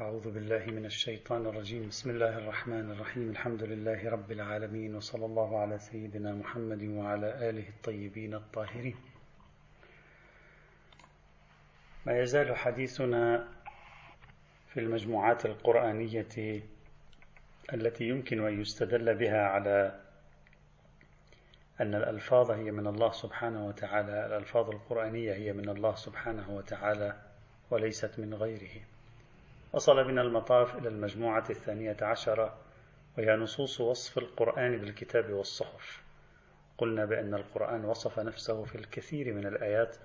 [0.00, 1.88] أعوذ بالله من الشيطان الرجيم.
[1.88, 3.30] بسم الله الرحمن الرحيم.
[3.30, 8.96] الحمد لله رب العالمين وصلى الله على سيدنا محمد وعلى آله الطيبين الطاهرين.
[12.06, 13.48] ما يزال حديثنا
[14.68, 16.62] في المجموعات القرآنية
[17.74, 20.00] التي يمكن أن يستدل بها على
[21.80, 27.22] أن الألفاظ هي من الله سبحانه وتعالى الألفاظ القرآنية هي من الله سبحانه وتعالى
[27.70, 28.93] وليست من غيره.
[29.74, 32.56] وصل بنا المطاف إلى المجموعة الثانية عشرة
[33.18, 36.02] وهي نصوص وصف القرآن بالكتاب والصحف
[36.78, 39.96] قلنا بأن القرآن وصف نفسه في الكثير من الآيات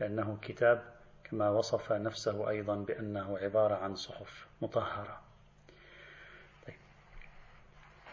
[0.00, 0.82] بأنه كتاب
[1.24, 5.20] كما وصف نفسه أيضا بأنه عبارة عن صحف مطهرة
[6.66, 6.76] طيب.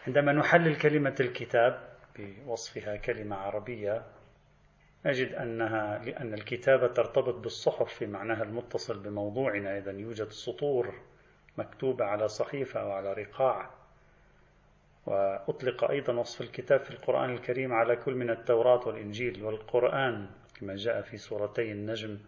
[0.06, 4.02] عندما نحلل كلمة الكتاب بوصفها كلمة عربية
[5.06, 9.78] نجد أنها لأن الكتابة ترتبط بالصحف في معناها المتصل بموضوعنا.
[9.78, 10.94] إذا يوجد سطور
[11.58, 13.70] مكتوبة على صحيفة أو على رقاع.
[15.06, 21.02] وأطلق أيضا وصف الكتاب في القرآن الكريم على كل من التوراة والإنجيل والقرآن كما جاء
[21.02, 22.18] في سورتي النجم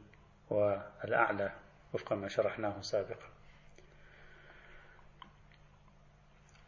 [0.50, 1.52] والأعلى
[1.92, 3.28] وفق ما شرحناه سابقا.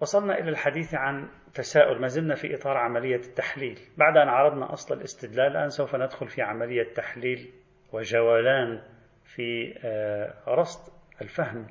[0.00, 3.78] وصلنا إلى الحديث عن تساؤل ما زلنا في إطار عملية التحليل.
[3.96, 7.50] بعد أن عرضنا أصل الاستدلال الآن سوف ندخل في عملية تحليل
[7.92, 8.82] وجولان
[9.24, 11.66] في آه، رصد الفهم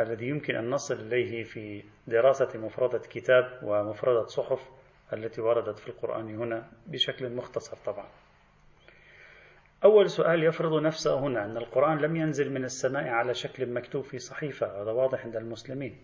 [0.00, 4.70] الذي يمكن أن نصل إليه في دراسة مفردة كتاب ومفردة صحف
[5.12, 8.08] التي وردت في القرآن هنا بشكل مختصر طبعا.
[9.84, 14.18] أول سؤال يفرض نفسه هنا أن القرآن لم ينزل من السماء على شكل مكتوب في
[14.18, 15.96] صحيفة هذا واضح عند المسلمين.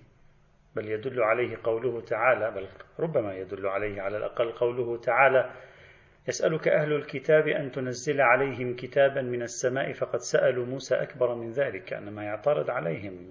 [0.76, 2.68] بل يدل عليه قوله تعالى بل
[3.00, 5.50] ربما يدل عليه على الأقل قوله تعالى
[6.28, 11.84] يسألك أهل الكتاب أن تنزل عليهم كتابا من السماء فقد سألوا موسى أكبر من ذلك
[11.84, 13.30] كأنما يعترض عليهم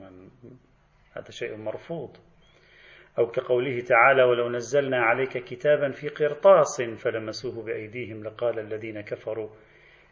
[1.13, 2.17] هذا شيء مرفوض.
[3.17, 9.49] أو كقوله تعالى ولو نزلنا عليك كتابا في قرطاس فلمسوه بأيديهم لقال الذين كفروا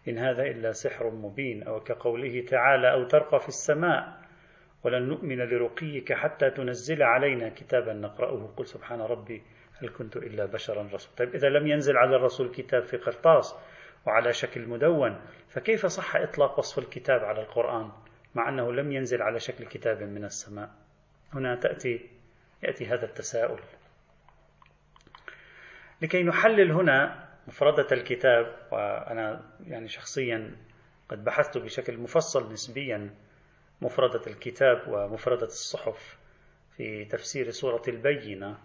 [0.08, 1.64] إن هذا إلا سحر مبين.
[1.64, 4.23] أو كقوله تعالى أو ترقى في السماء
[4.84, 8.54] ولن نؤمن لرقيك حتى تنزل علينا كتابا نقرأه.
[8.58, 9.42] قل سبحان ربي
[9.82, 11.16] هل كنت إلا بشرا رسولا.
[11.18, 13.56] طيب إذا لم ينزل على الرسول كتاب في قرطاس
[14.06, 17.92] وعلى شكل مدون فكيف صح إطلاق وصف الكتاب على القرآن
[18.36, 20.70] مع أنه لم ينزل على شكل كتاب من السماء؟
[21.34, 22.10] هنا تأتي
[22.64, 23.60] يأتي هذا التساؤل.
[26.02, 30.56] لكي نحلل هنا مفردة الكتاب وأنا يعني شخصيا
[31.10, 33.10] قد بحثت بشكل مفصل نسبيا
[33.84, 36.18] مفردة الكتاب ومفردة الصحف
[36.78, 38.58] في تفسير سورة البينة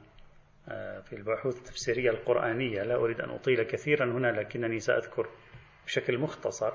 [0.69, 2.83] آه، في البحوث التفسيرية القرآنية.
[2.83, 5.29] لا أريد أن أطيل كثيرا هنا لكنني سأذكر
[5.87, 6.73] بشكل مختصر.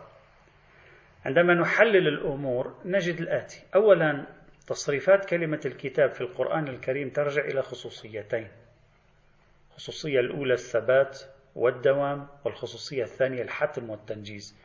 [1.26, 3.64] عندما نحلل الأمور نجد الآتي.
[3.76, 4.26] أولا
[4.68, 8.48] تصريفات كلمة الكتاب في القرآن الكريم ترجع إلى خصوصيتين.
[9.70, 11.20] الخصوصية الأولى الثبات
[11.56, 14.58] والدوام والخصوصية الثانية الحتم والتنجيز.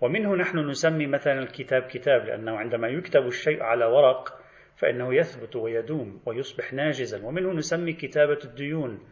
[0.00, 4.38] ومنه نحن نسمي مثلا الكتاب كتاب لأنه عندما يكتب الشيء على ورق
[4.76, 7.26] فإنه يثبت ويدوم ويصبح ناجزا.
[7.26, 9.08] ومنه نسمي كتابة الديون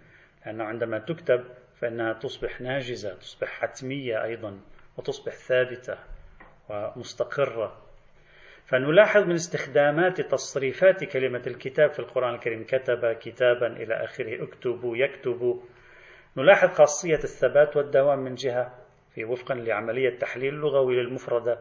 [0.47, 1.45] لأنه عندما تكتب
[1.81, 4.61] فإنها تصبح ناجزة تصبح حتمية أيضا
[4.97, 5.99] وتصبح ثابتة
[6.71, 7.83] ومستقرة.
[8.67, 15.63] فنلاحظ من استخدامات تصريفات كلمة الكتاب في القرآن الكريم كتب كتابا إلى آخره اكتبوا يكتب.
[16.37, 18.82] نلاحظ خاصية الثبات والدوام من جهة
[19.15, 21.59] في وفقا لعملية تحليل لغوي للمفردة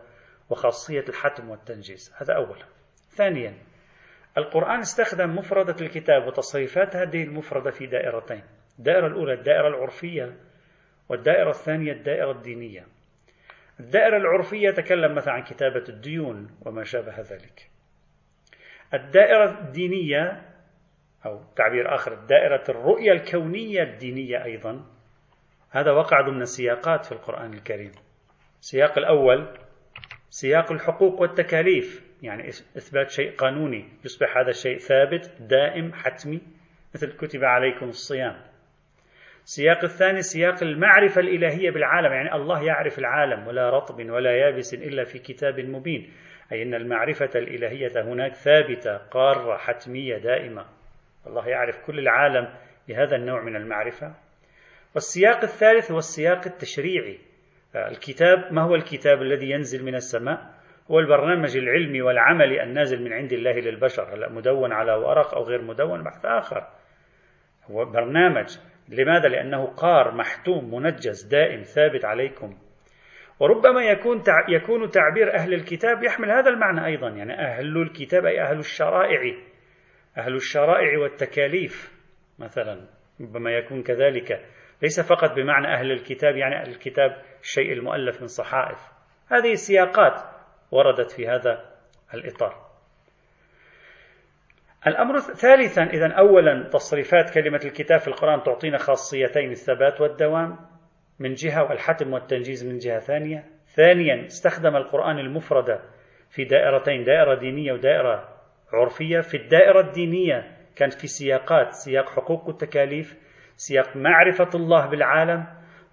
[0.49, 2.13] وخاصية الحتم والتنجيز.
[2.17, 2.65] هذا أولا.
[3.09, 3.53] ثانيا
[4.37, 8.43] القرآن استخدم مفردة الكتاب وتصريفات هذه المفردة في دائرتين
[8.79, 10.37] الدائرة الأولى الدائرة العرفية
[11.09, 12.85] والدائرة الثانية الدائرة الدينية.
[13.79, 17.69] الدائرة العرفية تكلم مثلا عن كتابة الديون وما شابه ذلك.
[18.93, 20.51] الدائرة الدينية
[21.25, 24.85] أو تعبير آخر دائرة الرؤية الكونية الدينية أيضا
[25.71, 27.91] هذا وقع ضمن السياقات في القرآن الكريم.
[28.61, 29.47] السياق الأول
[30.29, 32.11] سياق الحقوق والتكاليف.
[32.21, 36.41] يعني إثبات شيء قانوني يصبح هذا الشيء ثابت دائم حتمي
[36.95, 38.41] مثل كتب عليكم الصيام.
[39.43, 42.13] السياق الثاني سياق المعرفة الإلهية بالعالم.
[42.13, 46.13] يعني الله يعرف العالم ولا رطب ولا يابس إلا في كتاب مبين.
[46.51, 50.65] أي أن المعرفة الإلهية هناك ثابتة قارة حتمية دائمة.
[51.27, 52.53] الله يعرف كل العالم
[52.87, 54.15] بهذا النوع من المعرفة.
[54.93, 57.19] والسياق الثالث هو السياق التشريعي.
[57.75, 60.61] الكتاب ما هو الكتاب الذي ينزل من السماء؟
[60.91, 65.61] هو البرنامج العلمي والعملي النازل من عند الله للبشر هلا مدون على ورق أو غير
[65.61, 66.67] مدون؟ بحث آخر.
[67.71, 68.57] هو برنامج.
[68.89, 72.57] لماذا؟ لأنه قار محتوم منجز دائم ثابت عليكم.
[73.39, 78.59] وربما يكون يكون تعبير أهل الكتاب يحمل هذا المعنى أيضا يعني أهل الكتاب أي أهل
[78.59, 79.35] الشرائع.
[80.17, 81.91] أهل الشرائع والتكاليف
[82.39, 82.87] مثلا
[83.21, 84.45] ربما يكون كذلك.
[84.81, 88.79] ليس فقط بمعنى أهل الكتاب يعني أهل الكتاب الشيء المؤلف من صحائف.
[89.27, 90.21] هذه السياقات
[90.71, 91.65] وردت في هذا
[92.13, 92.71] الإطار.
[94.87, 100.57] الأمر ثالثا إذا أولا تصريفات كلمة الكتاب في القرآن تعطينا خاصيتين الثبات والدوام
[101.19, 103.45] من جهة والحتم والتنجيز من جهة ثانية.
[103.75, 105.81] ثانيا استخدم القرآن المفردة
[106.29, 108.29] في دائرتين دائرة دينية ودائرة
[108.73, 109.19] عرفية.
[109.19, 113.30] في الدائرة الدينية كانت في سياقات سياق حقوق والتكاليف
[113.67, 115.45] سياق معرفة الله بالعالم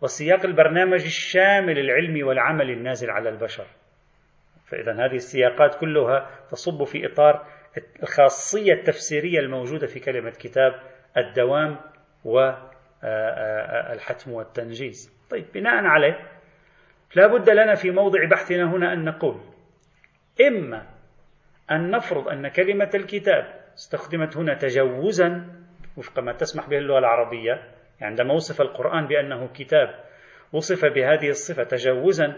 [0.02, 3.66] وسياق البرنامج الشامل العلمي والعملي النازل على البشر.
[4.66, 7.46] فإذا هذه السياقات كلها تصب في إطار
[8.02, 10.72] الخاصية التفسيرية الموجودة في كلمة كتاب
[11.16, 11.76] الدوام
[12.24, 15.12] والحتم والتنجيز.
[15.30, 16.18] طيب بناء عليه
[17.14, 19.40] لا بد لنا في موضع بحثنا هنا أن نقول
[20.48, 20.86] إما
[21.70, 25.57] أن نفرض أن كلمة الكتاب استخدمت هنا تجوزا
[25.98, 27.62] وفق ما تسمح به اللغة العربية.
[28.02, 29.88] عندما وصف القرآن بأنه كتاب
[30.52, 32.36] وصف بهذه الصفة تجوزا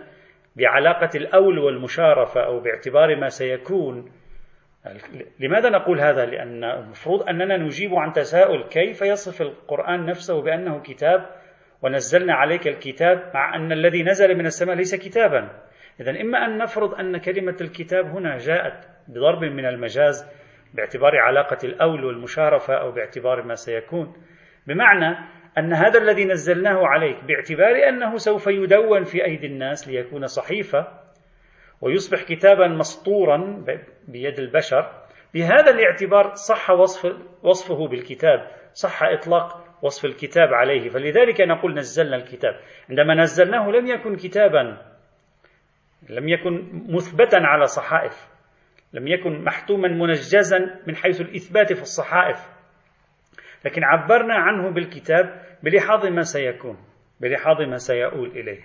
[0.57, 4.12] بعلاقة الأول والمشارفة أو باعتبار ما سيكون.
[5.41, 11.27] لماذا نقول هذا؟ لأن المفروض أننا نجيب عن تساؤل كيف يصف القرآن نفسه بأنه كتاب
[11.83, 15.51] ونزلنا عليك الكتاب مع أن الذي نزل من السماء ليس كتابا.
[16.01, 20.40] إذا إما أن نفرض أن كلمة الكتاب هنا جاءت بضرب من المجاز
[20.75, 24.13] باعتبار علاقة الأول والمشارفة أو باعتبار ما سيكون.
[24.67, 25.17] بمعنى
[25.59, 30.87] أن هذا الذي نزلناه عليك باعتبار أنه سوف يدون في أيدي الناس ليكون صحيفة
[31.81, 33.65] ويصبح كتابا مسطورا
[34.09, 34.93] بيد البشر
[35.35, 40.89] بهذا الاعتبار صح وصف وصفه بالكتاب صح إطلاق وصف الكتاب عليه.
[40.89, 42.61] فلذلك نقول نزلنا الكتاب.
[42.91, 44.77] عندما نزلناه لم يكن كتابا
[46.09, 48.30] لم يكن مثبتا على صحائف.
[48.93, 52.37] لم يكن محتوما منجزا من حيث الإثبات في الصحائف.
[53.65, 56.77] لكن عبرنا عنه بالكتاب بلحاظ ما سيكون
[57.21, 58.63] بلحاظ ما سيؤول إليه.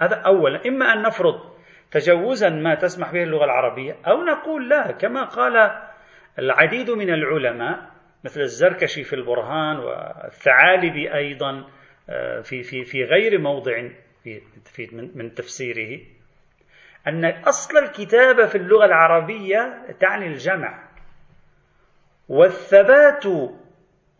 [0.00, 0.66] هذا أولا.
[0.66, 1.58] إما أن نفرض
[1.90, 5.70] تجوزا ما تسمح به اللغة العربية أو نقول لا كما قال
[6.38, 7.90] العديد من العلماء
[8.24, 11.66] مثل الزركشي في البرهان والثعالبي أيضا
[12.10, 13.88] آه، في في في غير موضع
[14.64, 16.00] في من تفسيره.
[17.06, 20.88] أن أصل الكتابة في اللغة العربية تعني الجمع.
[22.28, 23.26] والثبات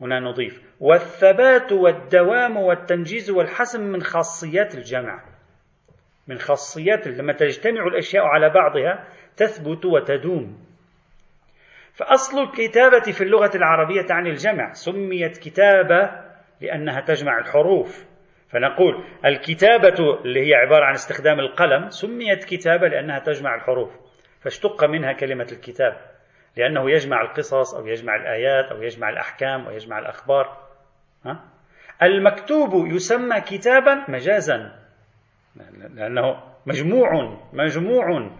[0.00, 5.24] هنا نضيف والثبات والدوام والتنجيز والحسم من خاصيات الجمع.
[6.28, 10.68] من خاصيات لما تجتمع الأشياء على بعضها تثبت وتدوم.
[11.94, 14.72] فأصل الكتابة في اللغة العربية تعني الجمع.
[14.72, 16.10] سميت كتابة
[16.60, 18.04] لأنها تجمع الحروف.
[18.50, 23.90] فنقول الكتابة اللي هي عبارة عن استخدام القلم سميت كتابة لأنها تجمع الحروف
[24.40, 25.96] فاشتق منها كلمة الكتاب
[26.56, 30.68] لأنه يجمع القصص أو يجمع الآيات أو يجمع الأحكام ويجمع الأخبار
[31.24, 31.44] ها؟
[32.02, 34.78] المكتوب يسمى كتابا مجازا
[35.94, 38.30] لأنه مجموع مجموع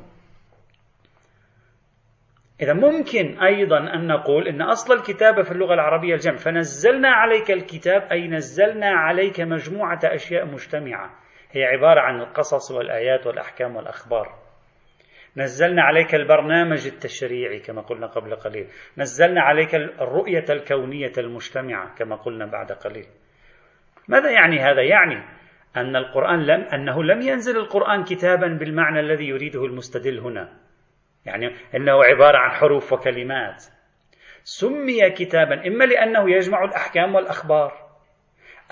[2.63, 8.03] إذا ممكن أيضا أن نقول أن أصل الكتابة في اللغة العربية الجمع فنزلنا عليك الكتاب
[8.13, 11.11] أي نزلنا عليك مجموعة أشياء مجتمعة.
[11.53, 14.35] هي عبارة عن القصص والآيات والأحكام والأخبار.
[15.37, 18.67] نزلنا عليك البرنامج التشريعي كما قلنا قبل قليل.
[18.99, 23.07] نزلنا عليك الرؤية الكونية المجتمعة كما قلنا بعد قليل.
[24.09, 25.25] ماذا يعني هذا؟ يعني
[25.77, 30.68] أن القرآن لم أنه لم ينزل القرآن كتابا بالمعنى الذي يريده المستدل هنا.
[31.27, 33.65] يعني إنه عبارة عن حروف وكلمات.
[34.43, 37.73] سمي كتابا إما لأنه يجمع الأحكام والأخبار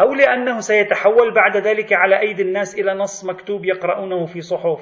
[0.01, 4.81] أو لأنه سيتحول بعد ذلك على أيدي الناس إلى نص مكتوب يقرؤونه في صحف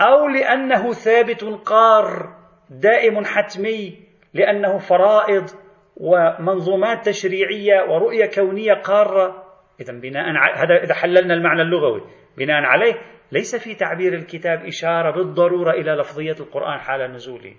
[0.00, 2.36] أو لأنه ثابت قار
[2.70, 3.98] دائم حتمي
[4.34, 5.50] لأنه فرائض
[5.96, 9.44] ومنظومات تشريعية ورؤية كونية قارة.
[9.80, 10.24] اذا بناء
[10.56, 12.02] هذا إذا حللنا المعنى اللغوي.
[12.38, 12.94] بناء عليه
[13.32, 17.54] ليس في تعبير الكتاب إشارة بالضرورة إلى لفظية القرآن حال نزوله.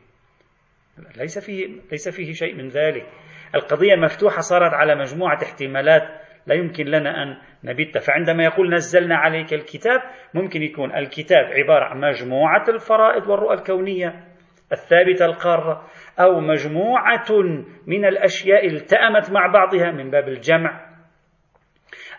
[1.18, 3.06] ليس فيه ليس فيه شيء من ذلك.
[3.56, 6.04] القضية مفتوحة صارت على مجموعة احتمالات
[6.48, 7.98] لا يمكن لنا أن نبت.
[7.98, 10.00] فعندما يقول نزلنا عليك الكتاب
[10.34, 14.24] ممكن يكون الكتاب عبارة عن مجموعة الفرائض والرؤى الكونية
[14.72, 15.88] الثابتة القارة
[16.20, 17.26] أو مجموعة
[17.88, 20.87] من الأشياء التأمت مع بعضها من باب الجمع.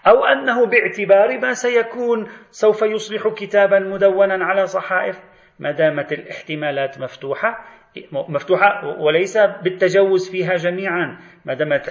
[0.07, 5.21] أو أنه باعتبار ما سيكون سوف يصبح كتابا مدونا على صحائف
[5.59, 7.64] ما دامت الاحتمالات مفتوحة
[8.12, 11.88] مفتوحة وليس بالتجوز فيها جميعا ما دامت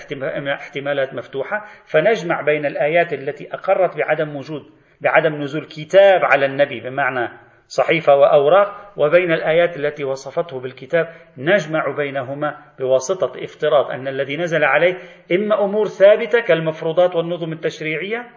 [0.47, 4.63] احتمالات مفتوحة فنجمع بين الآيات التي أقرت بعدم وجود
[5.01, 11.07] بعدم نزول كتاب على النبي بمعنى صحيفة وأوراق وبين الآيات التي وصفته بالكتاب
[11.37, 14.97] نجمع بينهما بواسطة افتراض أن الذي نزل عليه
[15.31, 18.29] إما أمور ثابتة كالمفروضات والنظم التشريعية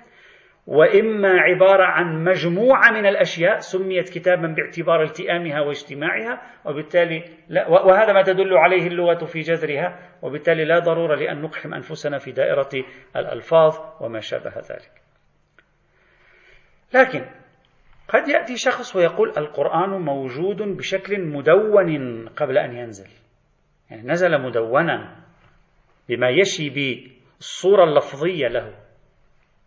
[0.67, 8.23] وإما عبارة عن مجموعة من الأشياء سميت كتابا باعتبار التئامها واجتماعها وبالتالي لا وهذا ما
[8.23, 12.85] تدل عليه اللغة في جذرها وبالتالي لا ضرورة لأن نقحم أنفسنا في دائرة
[13.17, 15.03] الألفاظ وما شابه ذلك.
[16.95, 17.40] لكن
[18.13, 23.11] قد يأتي شخص ويقول القرآن موجود بشكل مدون قبل أن ينزل.
[23.91, 25.17] يعني نزل مدونا
[26.09, 28.75] بما يشي بالصورة اللفظية له.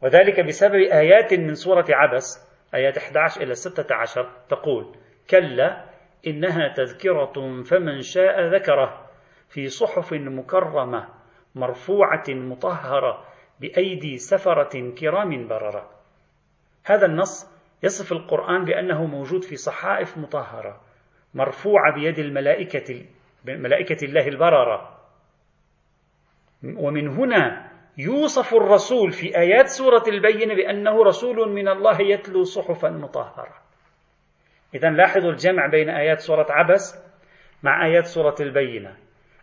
[0.01, 4.95] وذلك بسبب آيات من سورة عبس آيات 11 إلى 16 تقول
[5.29, 5.85] كلا
[6.27, 9.09] إنها تذكرة فمن شاء ذكره
[9.49, 11.07] في صحف مكرمة
[11.55, 13.25] مرفوعة مطهرة
[13.59, 15.89] بأيدي سفرة كرام بررة.
[16.85, 17.52] هذا النص
[17.83, 20.81] يصف القرآن بأنه موجود في صحائف مطهرة
[21.33, 23.05] مرفوعة بيد الملائكة
[23.45, 24.99] ملائكة الله البررة.
[26.63, 33.53] ومن هنا يوصف الرسول في آيات سورة البينة بأنه رسول من الله يتلو صحفا مطهرة.
[34.75, 37.03] إذا لاحظوا الجمع بين آيات سورة عبس
[37.63, 38.95] مع آيات سورة البينة.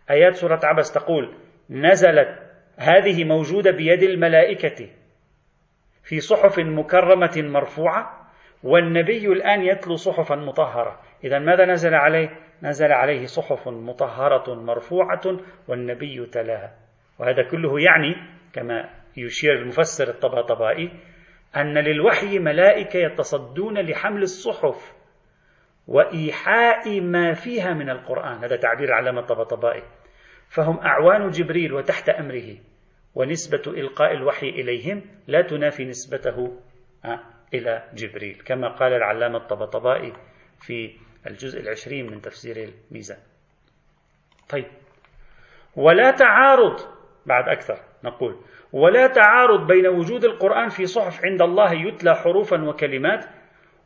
[0.09, 1.35] آيات سورة عبس تقول
[1.69, 2.39] نزلت
[2.77, 4.89] هذه موجودة بيد الملائكة
[6.03, 8.20] في صحف مكرمة مرفوعة.
[8.63, 10.99] والنبي الآن يتلو صحفا مطهرة.
[11.23, 12.29] إذا ماذا نزل عليه؟
[12.63, 15.21] نزل عليه صحف مطهرة مرفوعة
[15.67, 16.75] والنبي تلاها
[17.19, 18.15] وهذا كله يعني
[18.53, 20.91] كما يشير المفسر الطباطبائي
[21.55, 24.93] أن للوحي ملائكة يتصدون لحمل الصحف
[25.87, 28.43] وإيحاء ما فيها من القرآن.
[28.43, 29.83] هذا تعبير علامة الطباطبائي.
[30.49, 32.57] فهم أعوان جبريل وتحت أمره
[33.15, 36.59] ونسبة إلقاء الوحي إليهم لا تنافي نسبته.
[37.05, 37.19] آه،
[37.53, 40.13] إلى جبريل كما قال العلامة الطبطبائي
[40.59, 40.95] في
[41.27, 43.17] الجزء العشرين من تفسير الميزان.
[44.49, 44.65] طيب
[45.75, 46.79] ولا تعارض
[47.25, 48.35] بعد أكثر نقول
[48.73, 53.25] ولا تعارض بين وجود القرآن في صحف عند الله يتلى حروفا وكلمات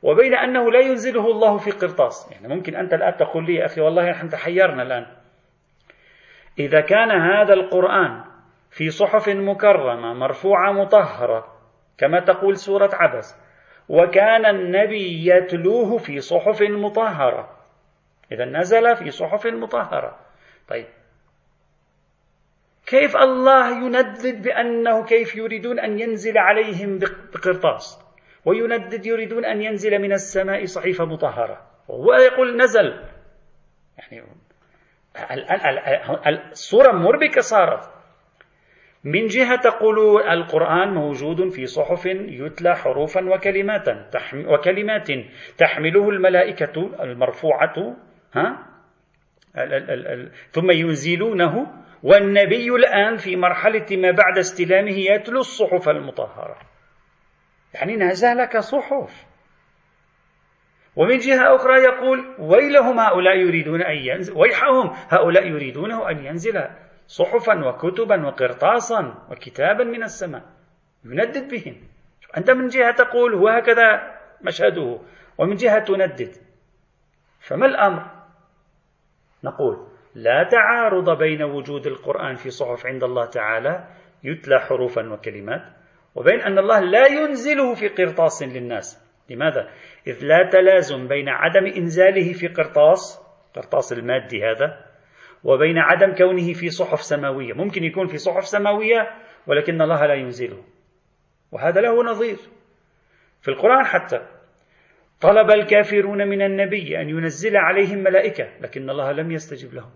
[0.03, 2.31] وبين أنه لا ينزله الله في قرطاس.
[2.31, 5.05] يعني ممكن أنت الآن تقول لي أخي والله نحن تحيرنا الآن.
[6.59, 8.23] إذا كان هذا القرآن
[8.71, 11.55] في صحف مكرمة مرفوعة مطهرة
[11.97, 13.44] كما تقول سورة عبس
[13.89, 17.49] وكان النبي يتلوه في صحف مطهرة.
[18.31, 20.19] إذا نزل في صحف مطهرة.
[20.67, 20.85] طيب.
[22.85, 26.99] كيف الله يندد بأنه كيف يريدون أن ينزل عليهم
[27.33, 27.99] بقرطاس؟
[28.45, 31.61] ويندد يريدون أن ينزل من السماء صحيفة مطهرة.
[31.87, 32.99] وهو يقول نزل.
[33.97, 34.23] يعني
[36.51, 37.94] الصورة مربكة صارت
[39.05, 43.87] من جهة تقول القرآن موجود في صحف يتلى حروفا وكلمات
[44.33, 45.07] وكلمات
[45.57, 47.95] تحمله الملائكة المرفوعة
[48.33, 48.67] ها؟
[50.51, 51.67] ثم ينزلونه
[52.03, 56.57] والنبي الآن في مرحلة ما بعد استلامه يتلو الصحف المطهرة.
[57.73, 59.25] يعني نزل صحف.
[60.95, 66.63] ومن جهة أخرى يقول ويلهم هؤلاء يريدون أن ينزل ويحهم هؤلاء يريدونه أن ينزل
[67.07, 70.43] صحفا وكتبا وقرطاسا وكتابا من السماء.
[71.05, 71.75] يندد بهم.
[72.37, 74.99] أنت من جهة تقول هو هكذا مشهده
[75.37, 76.35] ومن جهة تندد.
[77.39, 78.05] فما الأمر؟
[79.43, 83.87] نقول لا تعارض بين وجود القرآن في صحف عند الله تعالى
[84.23, 85.61] يتلى حروفا وكلمات
[86.15, 89.05] وبين أن الله لا ينزله في قرطاس للناس.
[89.29, 89.69] لماذا؟
[90.07, 93.21] إذ لا تلازم بين عدم إنزاله في قرطاس
[93.55, 94.85] قرطاس المادي هذا
[95.45, 97.53] وبين عدم كونه في صحف سماوية.
[97.53, 99.09] ممكن يكون في صحف سماوية
[99.47, 100.63] ولكن الله لا ينزله.
[101.51, 102.37] وهذا له نظير.
[103.41, 104.19] في القرآن حتى
[105.21, 109.91] طلب الكافرون من النبي أن ينزل عليهم ملائكة لكن الله لم يستجب لهم.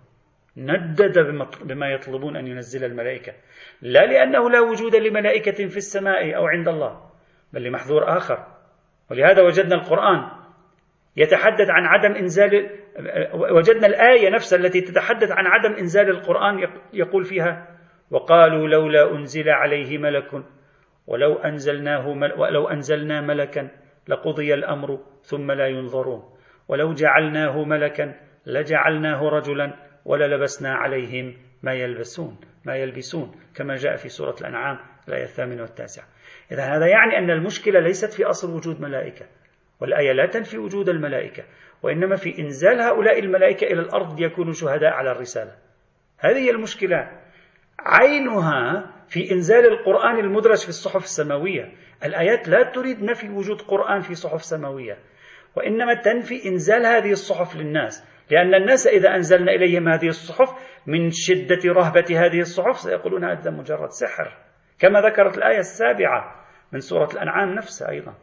[0.57, 1.19] ندد
[1.63, 3.33] بما يطلبون أن ينزل الملائكة.
[3.81, 7.09] لا لأنه لا وجود لملائكة في السماء أو عند الله
[7.53, 8.47] بل لمحذور آخر.
[9.11, 10.31] ولهذا وجدنا القرآن
[11.17, 12.69] يتحدث عن عدم إنزال
[13.33, 17.67] وجدنا الآية نفسها التي تتحدث عن عدم إنزال القرآن يقول فيها
[18.11, 20.43] وقالوا لولا أنزل عليه ملك
[21.07, 23.67] ولو أنزلناه مل ولو أنزلنا ملكا
[24.07, 26.23] لقضي الأمر ثم لا ينظرون
[26.67, 28.15] ولو جعلناه ملكا
[28.45, 29.73] لجعلناه رجلا
[30.05, 36.05] وللبسنا عليهم ما يلبسون ما يلبسون كما جاء في سورة الأنعام الآية الثامنة والتاسعة.
[36.51, 39.25] إذا هذا يعني أن المشكلة ليست في أصل وجود ملائكة
[39.79, 41.43] والآية لا تنفي وجود الملائكة.
[41.83, 45.51] وإنما في إنزال هؤلاء الملائكة إلى الأرض ليكونوا شهداء على الرسالة.
[46.19, 47.09] هذه هي المشكلة.
[47.79, 51.71] عينها في إنزال القرآن المدرج في الصحف السماوية.
[52.05, 54.97] الآيات لا تريد نفي وجود قرآن في صحف سماوية.
[55.55, 58.03] وإنما تنفي إنزال هذه الصحف للناس.
[58.31, 60.49] لأن الناس إذا أنزلنا إليهم هذه الصحف
[60.87, 64.37] من شدة رهبة هذه الصحف سيقولون هذا مجرد سحر.
[64.79, 66.35] كما ذكرت الآية السابعة
[66.71, 68.13] من سورة الأنعام نفسها أيضا.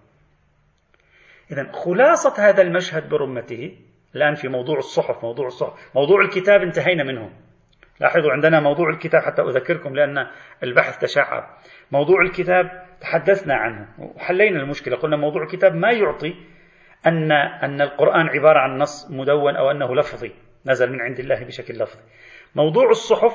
[1.52, 3.78] إذا خلاصة هذا المشهد برمته
[4.16, 7.30] الآن في موضوع الصحف موضوع الصحف موضوع الكتاب انتهينا منه
[8.00, 10.26] لاحظوا عندنا موضوع الكتاب حتى أذكركم لأن
[10.62, 11.44] البحث تشعب.
[11.92, 14.96] موضوع الكتاب تحدثنا عنه وحلينا المشكلة.
[14.96, 16.34] قلنا موضوع الكتاب ما يعطي
[17.06, 20.32] أن أن القرآن عبارة عن نص مدون أو أنه لفظي
[20.66, 22.02] نزل من عند الله بشكل لفظي.
[22.54, 23.34] موضوع الصحف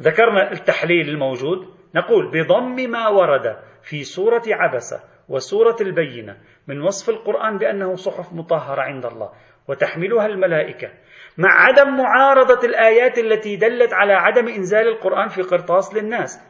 [0.00, 1.78] ذكرنا التحليل الموجود.
[1.94, 8.82] نقول بضم ما ورد في سورة عبسة وسورة البينة من وصف القرآن بأنه صحف مطهرة
[8.82, 9.32] عند الله
[9.68, 10.90] وتحملها الملائكة
[11.38, 16.40] مع عدم معارضة الآيات التي دلت على عدم إنزال القرآن في قرطاس للناس.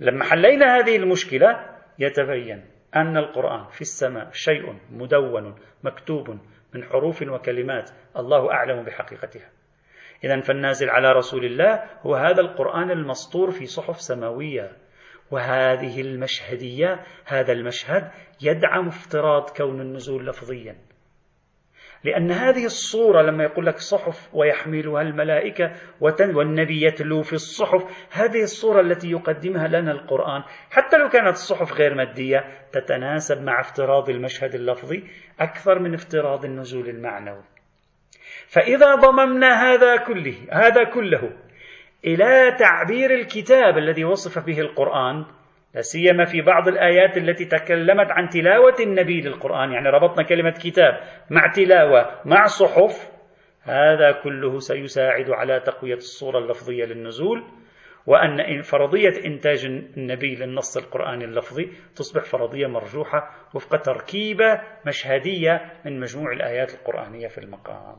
[0.00, 2.64] لما حلينا هذه المشكلة يتبين
[2.96, 6.38] أن القرآن في السماء شيء مدون مكتوب
[6.74, 9.50] من حروف وكلمات الله أعلم بحقيقتها.
[10.24, 14.72] إذا فالنازل على رسول الله هو هذا القرآن المسطور في صحف سماوية.
[15.30, 18.10] وهذه المشهدية هذا المشهد
[18.42, 20.76] يدعم افتراض كون النزول لفظيا.
[22.04, 28.80] لأن هذه الصورة لما يقول لك صحف ويحملها الملائكة والنبي يتلو في الصحف هذه الصورة
[28.80, 35.04] التي يقدمها لنا القرآن حتى لو كانت الصحف غير مادية تتناسب مع افتراض المشهد اللفظي
[35.40, 37.44] أكثر من افتراض النزول المعنوي.
[38.46, 41.45] فإذا ضممنا هذا كله هذا كله
[42.04, 45.24] إلى تعبير الكتاب الذي وصف به القرآن
[45.74, 51.00] لا سيما في بعض الآيات التي تكلمت عن تلاوة النبي للقرآن يعني ربطنا كلمة كتاب
[51.30, 53.16] مع تلاوة مع صحف
[53.62, 57.44] هذا كله سيساعد على تقوية الصورة اللفظية للنزول
[58.06, 66.32] وأن فرضية إنتاج النبي للنص القرآني اللفظي تصبح فرضية مرجوحة وفق تركيبة مشهدية من مجموع
[66.32, 67.96] الآيات القرآنية في المقام.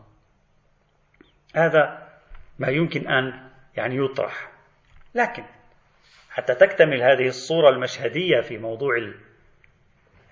[1.56, 2.08] هذا
[2.60, 4.52] ما يمكن أن يعني يطرح.
[5.16, 5.44] لكن
[6.30, 8.96] حتى تكتمل هذه الصورة المشهدية في موضوع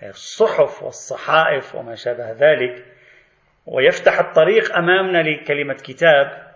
[0.02, 2.84] الصحف والصحائف وما شابه ذلك
[3.66, 6.54] ويفتح الطريق أمامنا لكلمة كتاب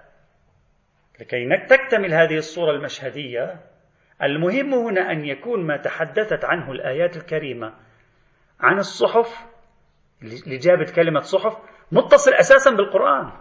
[1.21, 3.61] لكي تكتمل هذه الصورة المشهدية
[4.23, 7.75] المهم هنا أن يكون ما تحدثت عنه الآيات الكريمة
[8.61, 9.47] عن الصحف
[10.23, 11.57] اللي جابت كلمة صحف
[11.93, 13.33] متصل أساسا بالقرآن.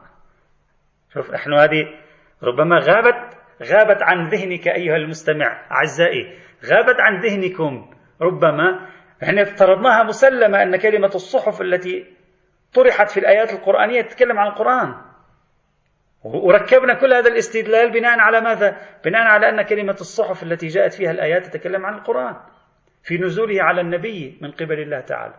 [1.14, 2.00] شوف نحن هذه
[2.44, 8.90] ربما غابت غابت عن ذهنك أيها المستمع أعزائي غابت عن ذهنكم ربما.
[9.24, 12.16] إحنا افترضناها مسلمة أن كلمة الصحف التي
[12.74, 14.96] طرحت في الآيات القرآنية تتكلم عن القرآن.
[16.24, 21.12] وركبنا كل هذا الاستدلال بناء على ماذا؟ بناء على أن كلمة الصحف التي جاءت فيها
[21.12, 22.36] الآيات تتكلم عن القرآن
[23.04, 25.36] في نزوله على النبي من قبل الله تعالى.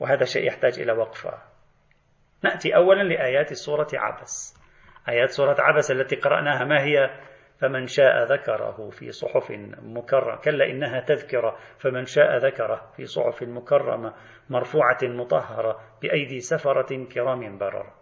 [0.00, 1.38] وهذا شيء يحتاج إلى وقفة.
[2.44, 4.57] نأتي أولا لآيات سورة عبس.
[5.08, 7.10] آيات سورة عبس التي قرأناها ما هي؟
[7.60, 9.50] فمن شاء ذكره في صحف
[9.82, 10.36] مكرمة.
[10.36, 11.56] كلا إنها تذكرة.
[11.78, 14.14] فمن شاء ذكره في صحف مكرمة
[14.50, 17.94] مرفوعة مطهرة بأيدي سفرة كرام بررة.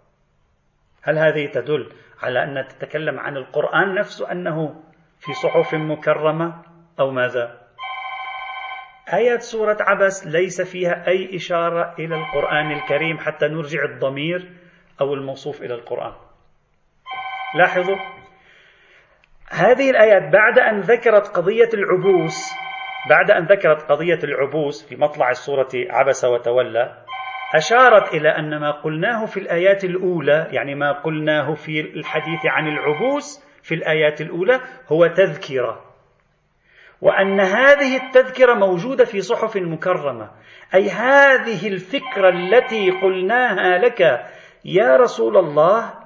[1.03, 1.93] هل هذه تدل
[2.23, 4.83] على أن تتكلم عن القرآن نفسه أنه
[5.21, 6.63] في صحف مكرمة
[7.01, 7.67] أو ماذا؟
[9.13, 14.51] آيات سورة عبس ليس فيها أي إشارة إلى القرآن الكريم حتى نرجع الضمير
[15.01, 16.26] أو الموصوف إلى القرآن.
[17.55, 17.97] لاحظوا؟
[19.51, 22.53] هذه الآيات بعد أن ذكرت قضية العبوس
[23.11, 26.97] بعد أن ذكرت قضية العبوس في مطلع السورة عبس وتولى
[27.55, 33.45] أشارت إلى أن ما قلناه في الآيات الأولى يعني ما قلناه في الحديث عن العبوس
[33.63, 34.61] في الآيات الأولى
[34.93, 35.85] هو تذكرة.
[37.01, 40.31] وأن هذه التذكرة موجودة في صحف مكرمة
[40.75, 44.01] أي هذه الفكرة التي قلناها لك
[44.65, 46.06] يا رسول الله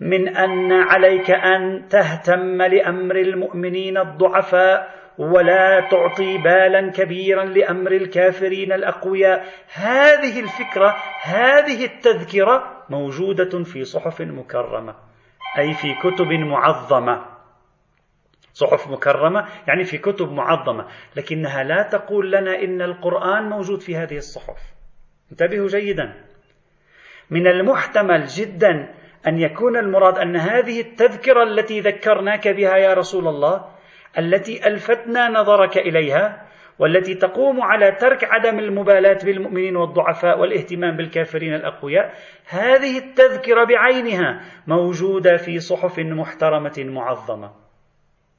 [0.00, 9.44] من أن عليك أن تهتم لأمر المؤمنين الضعفاء ولا تعطي بالا كبيرا لأمر الكافرين الأقوياء.
[9.74, 14.94] هذه الفكرة هذه التذكرة موجودة في صحف مكرمة
[15.58, 17.24] أي في كتب معظمة.
[18.52, 24.16] صحف مكرمة يعني في كتب معظمة لكنها لا تقول لنا إن القرآن موجود في هذه
[24.16, 24.58] الصحف.
[25.32, 26.14] انتبهوا جيدا.
[27.30, 28.94] من المحتمل جدا
[29.26, 33.64] أن يكون المراد أن هذه التذكرة التي ذكرناك بها يا رسول الله
[34.18, 36.46] التي ألفتنا نظرك إليها
[36.78, 42.14] والتي تقوم على ترك عدم المبالاة بالمؤمنين والضعفاء والاهتمام بالكافرين الأقوياء
[42.48, 47.52] هذه التذكرة بعينها موجودة في صحف محترمة معظمة.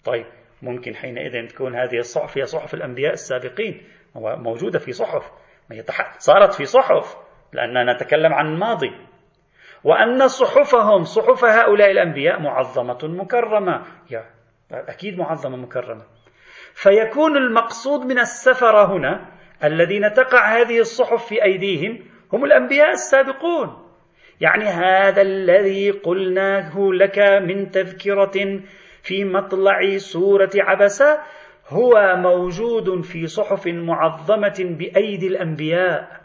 [0.06, 0.26] طيب
[0.62, 3.82] ممكن حينئذ تكون هذه الصحف هي صحف الأنبياء السابقين
[4.15, 5.32] موجودة في صحف
[6.17, 7.17] صارت في صحف
[7.54, 8.91] لأننا نتكلم عن الماضي
[9.84, 13.86] وأن صحفهم صحف هؤلاء الأنبياء معظمة مكرمة.
[14.12, 14.26] يا
[14.72, 16.04] أكيد معظمة مكرمة.
[16.74, 19.26] فيكون المقصود من السفر هنا
[19.63, 22.00] الذين تقع هذه الصحف في أيديهم
[22.34, 23.88] هم الأنبياء السابقون.
[24.42, 28.62] يعني هذا الذي قلناه لك من تذكرة
[29.02, 31.20] في مطلع سورة عبسة
[31.70, 36.16] هو موجود في صحف معظمة بأيدي الأنبياء.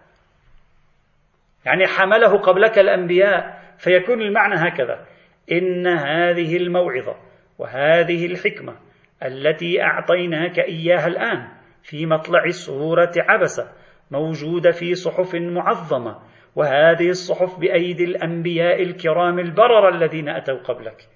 [1.66, 5.06] يعني حمله قبلك الأنبياء فيكون المعنى هكذا
[5.52, 7.16] إن هذه الموعظة
[7.58, 8.76] وهذه الحكمة
[9.24, 11.48] التي أعطيناك إياها الآن
[11.82, 13.72] في مطلع سورة عبسة
[14.10, 16.18] موجودة في صحف معظمة
[16.56, 21.08] وهذه الصحف بأيدي الأنبياء الكرام البرر الذين أتوا قبلك.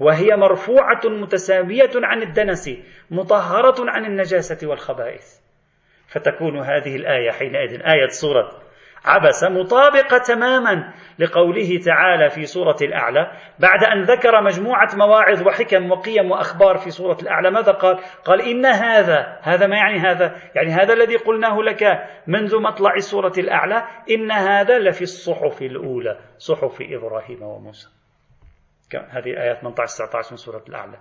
[0.00, 2.70] وهي مرفوعة متسامية عن الدنس
[3.10, 5.40] مطهرة عن النجاسة والخبائث.
[6.08, 8.62] فتكون هذه الآية حينئذ آية سورة
[9.04, 16.30] عبس مطابقة تماما لقوله تعالى في سورة الأعلى بعد أن ذكر مجموعة مواعظ وحكم وقيم
[16.30, 20.92] وأخبار في سورة الأعلى ماذا قال؟ قال إن هذا هذا ما يعني هذا؟ يعني هذا
[20.92, 21.84] الذي قلناه لك
[22.26, 27.88] منذ مطلع سورة الأعلى إن هذا لفي الصحف الأولى صحف إبراهيم وموسى
[28.94, 30.98] هذه آيات 18 19 من سورة الأعلى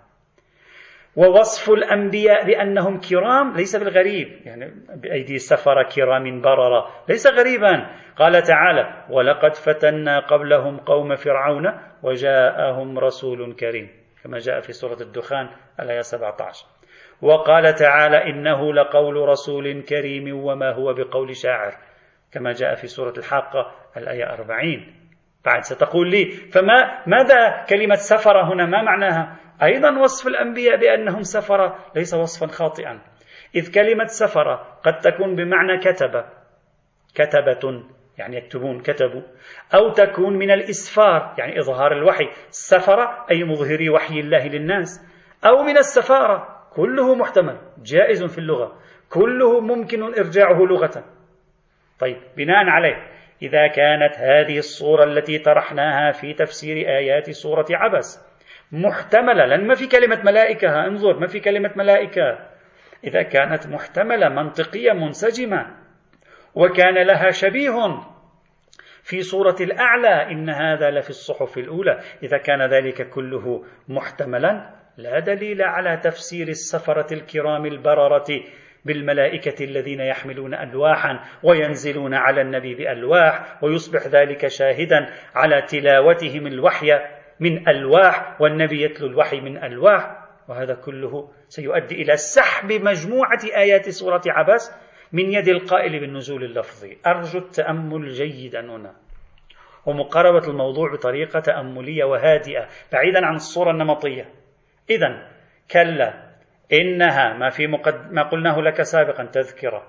[1.16, 4.28] ووصف الأنبياء بأنهم كرام ليس بالغريب.
[4.46, 7.90] يعني بأيدي سفر كرام بررة ليس غريبا.
[8.18, 13.90] قال تعالى ولقد فتنا قبلهم قوم فرعون وجاءهم رسول كريم.
[14.24, 16.66] كما جاء في سورة الدخان الآية 17
[17.22, 21.74] وقال تعالى إنه لقول رسول كريم وما هو بقول شاعر.
[22.32, 25.00] كما جاء في سورة الحاقة الآية 40
[25.46, 31.76] بعد ستقول لي فما ماذا كلمة سفر هنا؟ ما معناها؟ أيضا وصف الأنبياء بأنهم سفر
[31.96, 33.00] ليس وصفا خاطئا.
[33.56, 36.24] إذ كلمة سفر قد تكون بمعنى كتب
[37.16, 37.84] كتبة
[38.18, 39.22] يعني يكتبون كتبوا
[39.76, 42.30] أو تكون من الإسفار يعني إظهار الوحي.
[42.50, 45.06] سفر أي مظهري وحي الله للناس.
[45.46, 48.78] أو من السفارة كله محتمل جائز في اللغة.
[49.10, 51.04] كله ممكن إرجاعه لغة.
[52.00, 53.08] طيب بناء عليه
[53.42, 58.29] إذا كانت هذه الصورة التي طرحناها في تفسير آيات سورة عبس
[58.72, 62.50] محتملة لأن ما في كلمة ملائكة انظر ما في كلمة ملائكة.
[63.04, 65.76] إذا كانت محتملة منطقية منسجمة
[66.56, 67.76] وكان لها شبيه.
[69.04, 72.00] في سورة الأعلى إن هذا لفي الصحف الأولى.
[72.24, 78.44] إذا كان ذلك كله محتملا لا دليل على تفسير السفرة الكرام البررة
[78.86, 87.19] بالملائكة الذين يحملون ألواحا وينزلون على النبي بألواح ويصبح ذلك شاهدا على تلاوتهم الوحي.
[87.40, 94.22] من ألواح والنبي يتلو الوحي من ألواح وهذا كله سيؤدي إلى سحب مجموعة آيات سورة
[94.28, 94.72] عبس
[95.14, 96.98] من يد القائل بالنزول اللفظي.
[97.08, 98.96] أرجو التأمل جيدا هنا.
[99.86, 104.30] ومقاربة الموضوع بطريقة تأملية وهادئة بعيدا عن الصورة النمطية.
[104.90, 105.28] إذا
[105.72, 106.30] كلا
[106.74, 108.12] إنها ما في مقد...
[108.12, 109.88] ما قلناه لك سابقا تذكرة.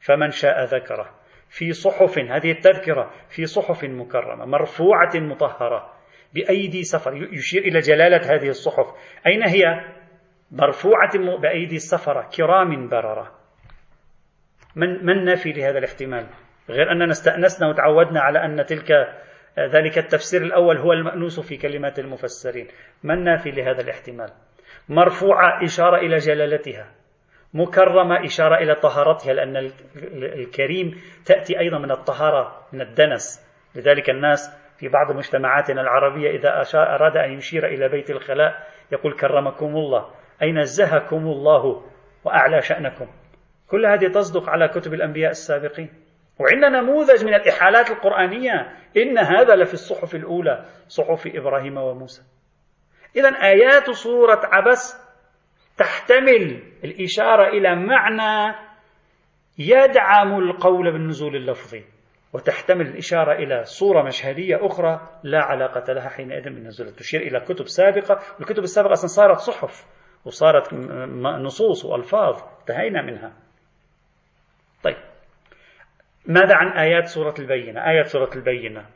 [0.00, 1.14] فمن شاء ذكره.
[1.48, 6.01] في صحف هذه التذكرة في صحف مكرمة مرفوعة مطهرة.
[6.34, 7.28] بأيدي سفر.
[7.32, 8.86] يشير إلى جلالة هذه الصحف.
[9.26, 9.64] أين هي؟
[10.50, 13.32] مرفوعة بأيدي السفرة كرام بررة.
[14.76, 16.26] من من نافي لهذا الاحتمال؟
[16.70, 18.92] غير أننا استأنسنا وتعودنا على أن تلك
[19.58, 22.68] ذلك التفسير الأول هو المأنوس في كلمات المفسرين.
[23.02, 24.30] من نافي لهذا الاحتمال؟
[24.88, 26.90] مرفوعة إشارة إلى جلالتها.
[27.54, 29.70] مكرمة إشارة إلى طهارتها لأن
[30.16, 33.48] الكريم تأتي أيضا من الطهارة من الدنس.
[33.74, 39.66] لذلك الناس في بعض مجتمعاتنا العربية إذا أراد أن يشير إلى بيت الخلاء يقول كرمكم
[39.66, 40.10] الله.
[40.42, 41.82] أي نزهكم الله
[42.24, 43.06] وأعلى شأنكم؟
[43.70, 45.90] كل هذه تصدق على كتب الأنبياء السابقين.
[46.38, 48.72] وعندنا نموذج من الإحالات القرآنية.
[48.96, 52.22] إن هذا لفي الصحف الأولى صحف إبراهيم وموسى.
[53.16, 55.12] إذا آيات سورة عبس
[55.78, 58.56] تحتمل الإشارة إلى معنى
[59.58, 61.84] يدعم القول بالنزول اللفظي
[62.32, 68.20] وتحتمل الإشارة إلى صورة مشهدية أخرى لا علاقة لها حينئذ بالنزول تشير إلى كتب سابقة.
[68.38, 69.86] والكتب السابقة أصلا صارت صحف
[70.24, 70.74] وصارت
[71.42, 73.32] نصوص وألفاظ انتهينا منها.
[74.82, 74.96] طيب.
[76.26, 78.86] ماذا عن آيات سورة البينة؟ آيات سورة البينة.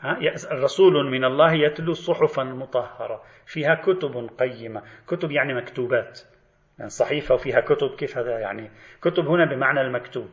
[0.00, 0.18] ها؟
[0.52, 4.82] رسول من الله يتلو صحفا مطهرة فيها كتب قيمة.
[5.06, 6.20] كتب يعني مكتوبات.
[6.78, 8.70] يعني صحيفة وفيها كتب كيف هذا يعني؟
[9.02, 10.30] كتب هنا بمعنى المكتوب.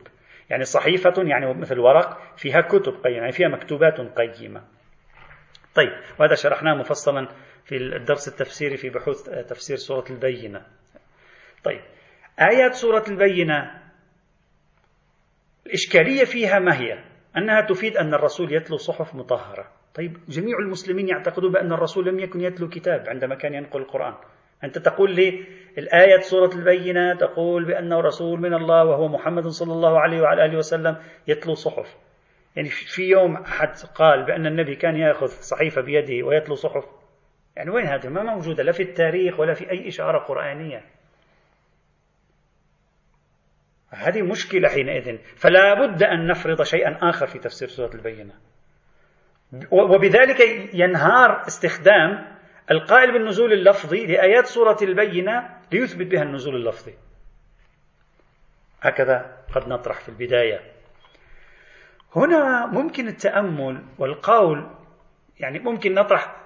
[0.50, 4.64] يعني صحيفة يعني مثل ورق فيها كتب قيمة يعني فيها مكتوبات قيمة.
[5.74, 7.28] طيب وهذا شرحناه مفصلا
[7.64, 10.66] في الدرس التفسيري في بحوث تفسير سورة البينة.
[11.64, 11.80] طيب
[12.40, 13.82] آيات سورة البينة
[15.66, 17.04] الإشكالية فيها ما هي؟
[17.36, 19.72] أنها تفيد أن الرسول يتلو صحف مطهرة.
[19.94, 24.14] طيب جميع المسلمين يعتقدون بأن الرسول لم يكن يتلو كتاب عندما كان ينقل القرآن.
[24.64, 25.46] أنت تقول لي
[25.78, 30.58] الآية سورة البينة تقول بأنه رسول من الله وهو محمد صلى الله عليه وعلى آله
[30.58, 30.96] وسلم
[31.28, 31.96] يتلو صحف.
[32.56, 36.84] يعني في يوم أحد قال بأن النبي كان يأخذ صحيفة بيده ويتلو صحف.
[37.56, 38.62] يعني وين هذا ما موجودة.
[38.62, 40.84] لا في التاريخ ولا في أي إشارة قرآنية.
[43.90, 45.18] هذه مشكلة حينئذ.
[45.36, 48.34] فلا بد أن نفرض شيئا آخر في تفسير سورة البينة.
[49.70, 50.40] وبذلك
[50.74, 52.37] ينهار استخدام
[52.70, 56.94] القائل بالنزول اللفظي لآيات سورة البينة ليثبت بها النزول اللفظي.
[58.82, 60.60] هكذا قد نطرح في البداية.
[62.16, 64.70] هنا ممكن التأمل والقول
[65.40, 66.36] يعني ممكن نطرح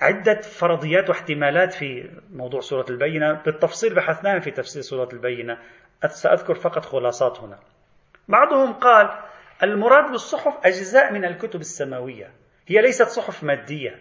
[0.00, 3.32] عدة فرضيات واحتمالات في موضوع سورة البينة.
[3.32, 5.58] بالتفصيل بحثناها في تفسير سورة البينة.
[6.06, 7.58] سأذكر فقط خلاصات هنا.
[8.28, 9.18] بعضهم قال
[9.62, 12.30] المراد بالصحف أجزاء من الكتب السماوية.
[12.66, 14.00] هي ليست صحف مادية.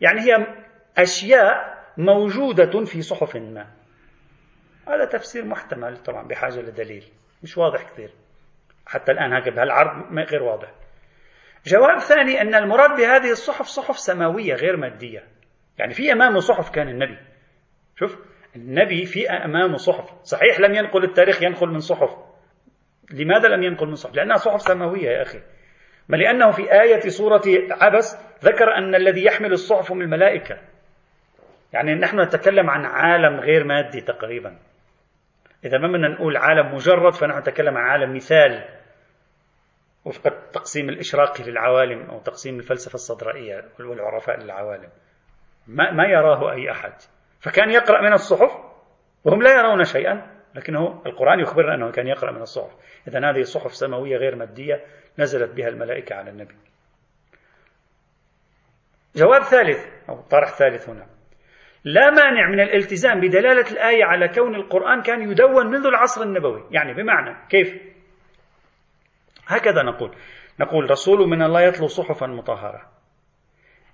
[0.00, 0.46] يعني هي
[0.98, 3.66] أشياء موجودة في صحف ما.
[4.88, 7.04] هذا تفسير محتمل طبعا بحاجة لدليل
[7.42, 8.10] مش واضح كثير.
[8.86, 10.72] حتى الآن هكذا بهالعرض غير واضح.
[11.66, 15.24] جواب ثاني أن المراد بهذه الصحف صحف سماوية غير مادية.
[15.78, 17.18] يعني في أمامه صحف كان النبي.
[17.98, 18.18] شوف
[18.56, 20.22] النبي في أمامه صحف.
[20.22, 22.10] صحيح لم ينقل التاريخ ينقل من صحف.
[23.10, 25.40] لماذا لم ينقل من صحف؟ لأنها صحف سماوية يا أخي.
[26.08, 30.58] ما لأنه في آية سورة عبس ذكر أن الذي يحمل الصحف من الملائكة.
[31.72, 34.58] يعني نحن نتكلم عن عالم غير مادي تقريبا.
[35.64, 38.64] إذا ما بدنا نقول عالم مجرد فنحن نتكلم عن عالم مثال.
[40.04, 44.88] وفق التقسيم الإشراقي للعوالم أو تقسيم الفلسفة الصدرائية والعرفاء للعوالم.
[45.66, 46.92] ما, ما يراه أي أحد.
[47.40, 48.50] فكان يقرأ من الصحف
[49.24, 52.70] وهم لا يرون شيئا لكنه القرآن يخبرنا أنه كان يقرأ من الصحف.
[53.08, 54.84] إذا هذه صحف سماوية غير مادية
[55.18, 56.54] نزلت بها الملائكة على النبي.
[59.16, 61.15] جواب ثالث أو طرح ثالث هنا.
[61.86, 66.64] لا مانع من الالتزام بدلالة الآية على كون القرآن كان يدون منذ العصر النبوي.
[66.70, 67.74] يعني بمعنى كيف؟
[69.46, 70.14] هكذا نقول.
[70.60, 72.82] نقول رسول من الله يتلو صحفا مطهرة.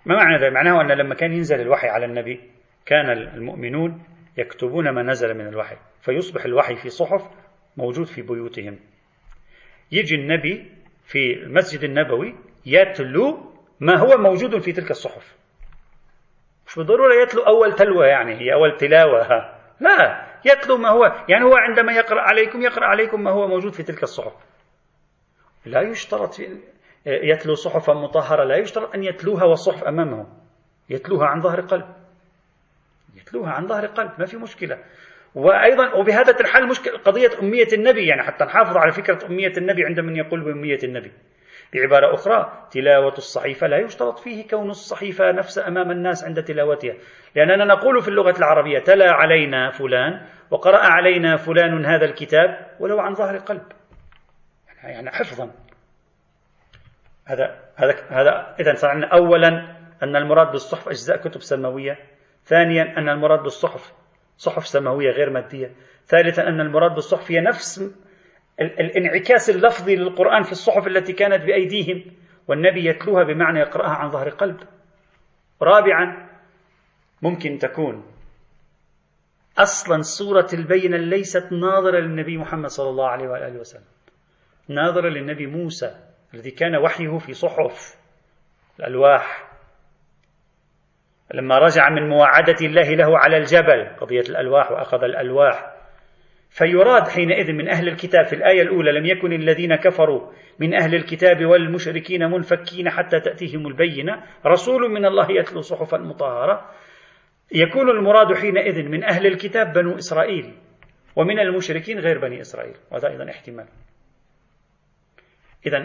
[0.07, 2.41] ما معنى ذلك؟ معناه أن لما كان ينزل الوحي على النبي
[2.87, 4.03] كان المؤمنون
[4.39, 5.77] يكتبون ما نزل من الوحي.
[6.01, 7.31] فيصبح الوحي في صحف
[7.77, 8.79] موجود في بيوتهم.
[9.93, 10.71] يجي النبي
[11.05, 12.35] في المسجد النبوي
[12.67, 15.42] يتلو ما هو موجود في تلك الصحف.
[16.73, 19.29] مش بالضرورة يتلو أول تلوة يعني هي أول تلاوة
[19.81, 23.83] لا يتلو ما هو يعني هو عندما يقرأ عليكم يقرأ عليكم ما هو موجود في
[23.83, 24.33] تلك الصحف.
[25.67, 26.61] لا يشترط في
[27.07, 30.27] يتلو صحفا مطهرة لا يشترط أن يتلوها والصحف أمامه
[30.91, 31.85] يتلوها عن ظهر قلب.
[33.17, 34.79] يتلوها عن ظهر قلب ما في مشكلة.
[35.35, 40.01] وأيضا وبهذا تنحل مشكلة قضية أمية النبي يعني حتى نحافظ على فكرة أمية النبي عند
[40.01, 41.13] من يقول بأمية النبي.
[41.73, 43.67] بعبارة أخرى تلاوة الصحيفة.
[43.67, 46.95] لا يشترط فيه كون الصحيفة نفس أمام الناس عند تلاوتها.
[47.35, 53.15] لأننا نقول في اللغة العربية تلا علينا فلان وقرأ علينا فلان هذا الكتاب ولو عن
[53.15, 53.63] ظهر قلب.
[54.85, 55.51] يعني حفظا.
[57.27, 59.49] هذا هذا هذا إذا صار أولا
[60.03, 61.99] أن المراد بالصحف أجزاء كتب سماوية.
[62.45, 63.93] ثانيا أن المراد بالصحف
[64.37, 65.73] صحف سماوية غير مادية.
[66.07, 67.81] ثالثا أن المراد بالصحف هي نفس
[68.61, 72.05] الانعكاس اللفظي للقرآن في الصحف التي كانت بأيديهم
[72.49, 74.61] والنبي يتلوها بمعنى يقرأها عن ظهر قلب.
[75.63, 76.29] رابعا
[77.23, 78.05] ممكن تكون
[79.59, 83.85] أصلا سورة البينة ليست ناظرة للنبي محمد صلى الله عليه وآله وسلم.
[84.69, 85.97] ناظرة للنبي موسى
[86.35, 87.97] الذي كان وحيه في صحف
[88.81, 89.53] الألواح.
[91.35, 95.72] لما رجع من مواعدة الله له على الجبل قضية الألواح وأخذ الألواح.
[96.53, 101.45] فيراد حينئذ من أهل الكتاب في الآية الأولى لم يكن الذين كفروا من أهل الكتاب
[101.45, 104.23] والمشركين منفكين حتى تأتيهم البينة.
[104.47, 106.71] رسول من الله يتلو صحفا مطهرة
[107.53, 110.55] يكون المراد حينئذ من أهل الكتاب بنو إسرائيل
[111.17, 112.75] ومن المشركين غير بني إسرائيل.
[112.91, 113.69] وهذا أيضا احتمال.
[115.67, 115.79] إذا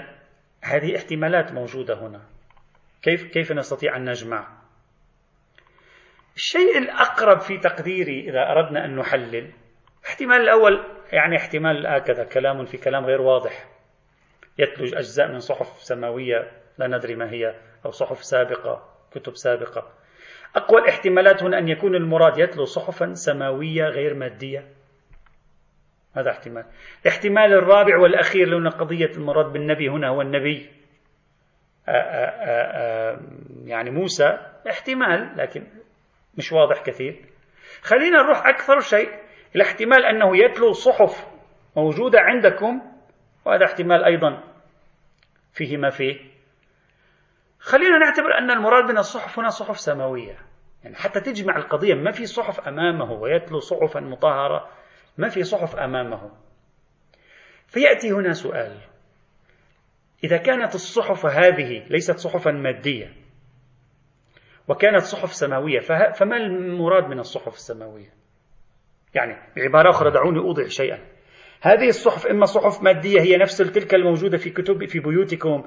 [0.63, 2.21] هذه احتمالات موجودة هنا.
[3.01, 4.47] كيف كيف نستطيع أن نجمع؟
[6.35, 9.51] الشيء الأقرب في تقديري إذا أردنا أن نحلل
[10.07, 13.67] الاحتمال الأول يعني احتمال هكذا كلام في كلام غير واضح.
[14.57, 19.91] يتلج أجزاء من صحف سماوية لا ندري ما هي أو صحف سابقة كتب سابقة.
[20.55, 24.67] أقوى الاحتمالات هنا أن يكون المراد يتلو صحفا سماوية غير مادية.
[26.15, 26.65] هذا احتمال.
[27.05, 30.69] الاحتمال الرابع والأخير لأن قضية المراد بالنبي هنا هو النبي.
[31.87, 33.19] آآ آآ آآ
[33.65, 34.37] يعني موسى
[34.69, 35.63] احتمال لكن
[36.37, 37.25] مش واضح كثير.
[37.81, 39.26] خلينا نروح أكثر شيء.
[39.57, 41.27] إلى احتمال أنه يتلو صحف
[41.75, 42.81] موجودة عندكم
[43.45, 44.43] وهذا احتمال أيضا
[45.53, 46.19] فيه ما فيه.
[47.59, 50.37] خلينا نعتبر أن المراد من الصحف هنا صحف سماوية.
[50.83, 54.69] يعني حتى تجمع القضية ما في صحف أمامه ويتلو صحفا مطهرة
[55.17, 56.31] ما في صحف أمامه.
[57.67, 58.77] فيأتي هنا سؤال.
[60.23, 63.13] إذا كانت الصحف هذه ليست صحفا مادية
[64.67, 65.79] وكانت صحف سماوية
[66.13, 68.26] فما المراد من الصحف السماوية؟
[69.17, 70.99] يعني بعبارة أخرى دعوني أوضح شيئا.
[71.61, 75.63] هذه الصحف إما صحف مادية هي نفس تلك الموجودة في كتب في بيوتكم.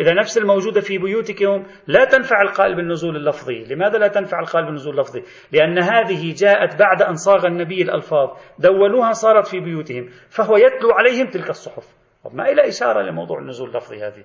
[0.00, 3.64] إذا نفس الموجودة في بيوتكم لا تنفع القائل بالنزول اللفظي.
[3.64, 8.28] لماذا لا تنفع القائل بالنزول اللفظي؟ لأن هذه جاءت بعد أن صاغ النبي الألفاظ.
[8.58, 11.86] دونوها صارت في بيوتهم فهو يتلو عليهم تلك الصحف.
[12.32, 14.24] ما إلى إشارة لموضوع النزول اللفظي هذه؟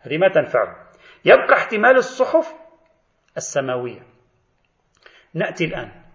[0.00, 0.76] هذه ما تنفع
[1.24, 2.54] يبقى احتمال الصحف
[3.36, 4.02] السماوية.
[5.34, 6.05] نأتي الآن.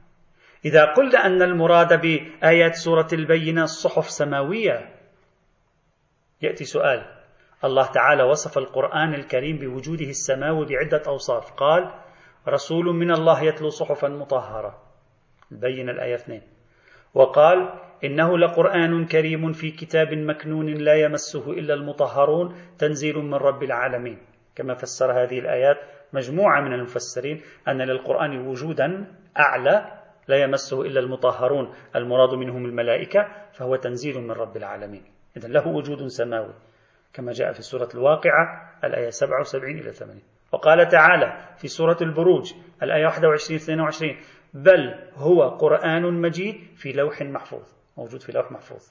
[0.65, 4.89] إذا قلنا أن المراد بآيات سورة البينة الصحف سماوية
[6.41, 7.05] يأتي سؤال.
[7.63, 11.51] الله تعالى وصف القرآن الكريم بوجوده السماوي بعدة أوصاف.
[11.51, 11.91] قال
[12.47, 14.83] رسول من الله يتلو صحفا مطهرة.
[15.51, 16.41] بين الآية اثنين.
[17.13, 24.17] وقال إنه لقرآن كريم في كتاب مكنون لا يمسه إلا المطهرون تنزيل من رب العالمين.
[24.55, 25.77] كما فسر هذه الآيات
[26.13, 33.75] مجموعة من المفسرين أن للقرآن وجودا أعلى لا يمسه إلا المطهرون المراد منهم الملائكة فهو
[33.75, 35.03] تنزيل من رب العالمين.
[35.37, 36.53] إذا له وجود سماوي
[37.13, 42.53] كما جاء في سورة الواقعة الآية 77 إلى 80 وقال تعالى في سورة البروج
[42.83, 44.17] الآية 21 22
[44.53, 47.63] بل هو قرآن مجيد في لوح محفوظ
[47.97, 48.81] موجود في لوح محفوظ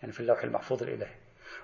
[0.00, 1.14] يعني في اللوح المحفوظ الإلهي.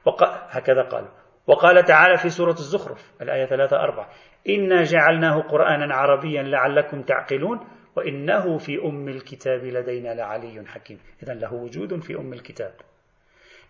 [0.04, 0.22] وق...
[0.48, 1.08] هكذا قال.
[1.46, 4.08] وقال تعالى في سورة الزخرف الآية 3 4
[4.48, 7.60] إنا جعلناه قرآنا عربيا لعلكم تعقلون
[7.96, 10.98] وإنه في أم الكتاب لدينا لعلي حكيم.
[11.22, 12.74] إذا له وجود في أم الكتاب.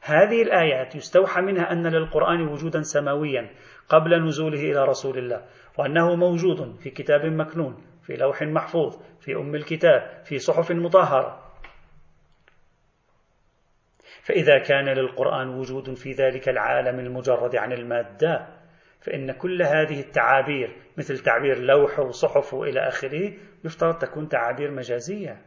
[0.01, 3.51] هذه الآيات يستوحى منها أن للقرآن وجودا سماويا
[3.89, 5.45] قبل نزوله إلى رسول الله
[5.79, 11.47] وأنه موجود في كتاب مكنون في لوح محفوظ في أم الكتاب في صحف مطهرة.
[14.23, 18.47] فإذا كان للقرآن وجود في ذلك العالم المجرد عن المادة
[19.01, 23.33] فإن كل هذه التعابير مثل تعبير لوح وصحف وإلى آخره
[23.67, 25.43] يفترض تكون تعابير مجازية.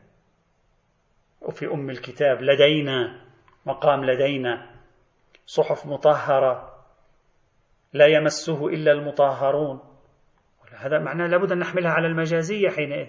[1.42, 3.22] وفي أم الكتاب لدينا
[3.66, 4.70] مقام لدينا
[5.46, 6.76] صحف مطهرة
[7.94, 9.80] لا يمسه إلا المطهرون.
[10.78, 13.08] هذا معناه لابد أن نحملها على المجازية حينئذ.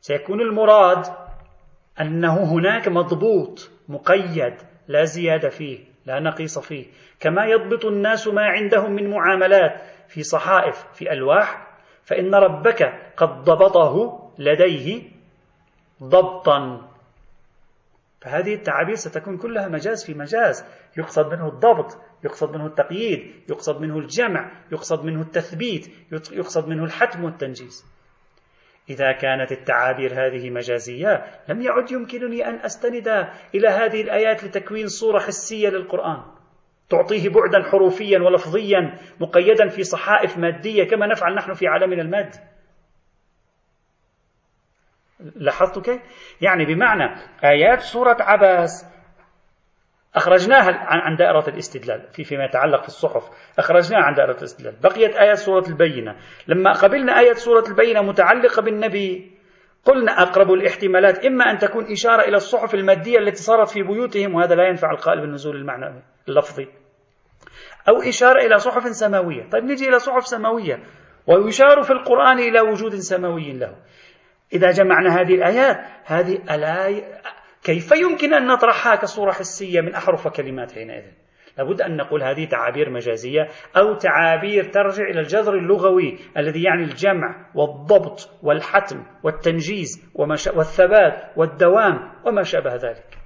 [0.00, 1.04] سيكون المراد
[2.00, 4.54] أنه هناك مضبوط مقيد
[4.88, 6.86] لا زيادة فيه لا نقيص فيه.
[7.20, 11.65] كما يضبط الناس ما عندهم من معاملات في صحائف في ألواح
[12.06, 15.02] فإن ربك قد ضبطه لديه
[16.02, 16.88] ضبطا.
[18.20, 20.64] فهذه التعابير ستكون كلها مجاز في مجاز.
[20.96, 27.24] يقصد منه الضبط يقصد منه التقييد يقصد منه الجمع يقصد منه التثبيت يقصد منه الحتم
[27.24, 27.84] والتنجيز.
[28.90, 33.08] إذا كانت التعابير هذه مجازية لم يعد يمكنني أن أستند
[33.54, 36.35] إلى هذه الآيات لتكوين صورة حسية للقرآن.
[36.88, 42.38] تعطيه بعدا حروفيا ولفظيا مقيدا في صحائف مادية كما نفعل نحن في عالمنا المادي
[45.20, 46.00] لاحظت كيف؟
[46.40, 48.96] يعني بمعنى آيات سورة عباس
[50.14, 53.22] أخرجناها عن دائرة الاستدلال في فيما يتعلق في الصحف
[53.58, 54.76] أخرجناها عن دائرة الاستدلال.
[54.80, 56.16] بقيت آية سورة البينة.
[56.48, 59.36] لما قبلنا آية سورة البينة متعلقة بالنبي
[59.84, 64.54] قلنا أقرب الاحتمالات إما أن تكون إشارة إلى الصحف المادية التي صارت في بيوتهم وهذا
[64.54, 66.02] لا ينفع القائل بالنزول المعنوي.
[66.28, 66.68] اللفظي
[67.88, 69.48] أو إشارة إلى صحف سماوية.
[69.50, 70.80] طيب نجي إلى صحف سماوية.
[71.26, 73.76] ويشار في القرآن إلى وجود سماوي له.
[74.52, 77.02] إذا جمعنا هذه الآيات هذه ألا
[77.64, 81.04] كيف يمكن أن نطرحها كصورة حسية من أحرف وكلمات حينئذ؟
[81.58, 87.50] لابد أن نقول هذه تعابير مجازية أو تعابير ترجع إلى الجذر اللغوي الذي يعني الجمع
[87.54, 90.10] والضبط والحتم والتنجيز
[90.54, 93.25] والثبات والدوام وما شابه ذلك.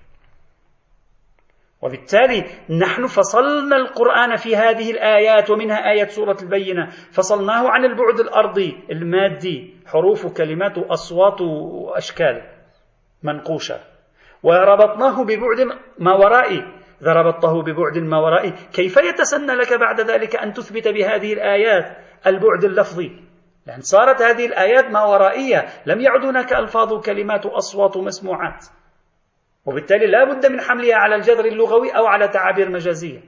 [1.83, 6.87] وبالتالي نحن فصلنا القرآن في هذه الآيات ومنها آية سورة البينة.
[7.13, 9.75] فصلناه عن البعد الأرضي المادي.
[9.87, 12.43] حروف وكلمات وأصوات وأشكال
[13.23, 13.81] منقوشة.
[14.43, 16.65] وربطناه ببعد ما ورائي.
[17.03, 18.53] إذا ربطته ببعد ما ورائي.
[18.73, 21.97] كيف يتسنى لك بعد ذلك أن تثبت بهذه الآيات
[22.27, 23.13] البعد اللفظي؟
[23.67, 25.67] لأن صارت هذه الآيات ما ورائية.
[25.87, 28.65] لم يعد هناك ألفاظ وكلمات وأصوات ومسموعات
[29.67, 33.21] وبالتالي لا بد من حملها على الجذر اللغوي أو على تعابير مجازية.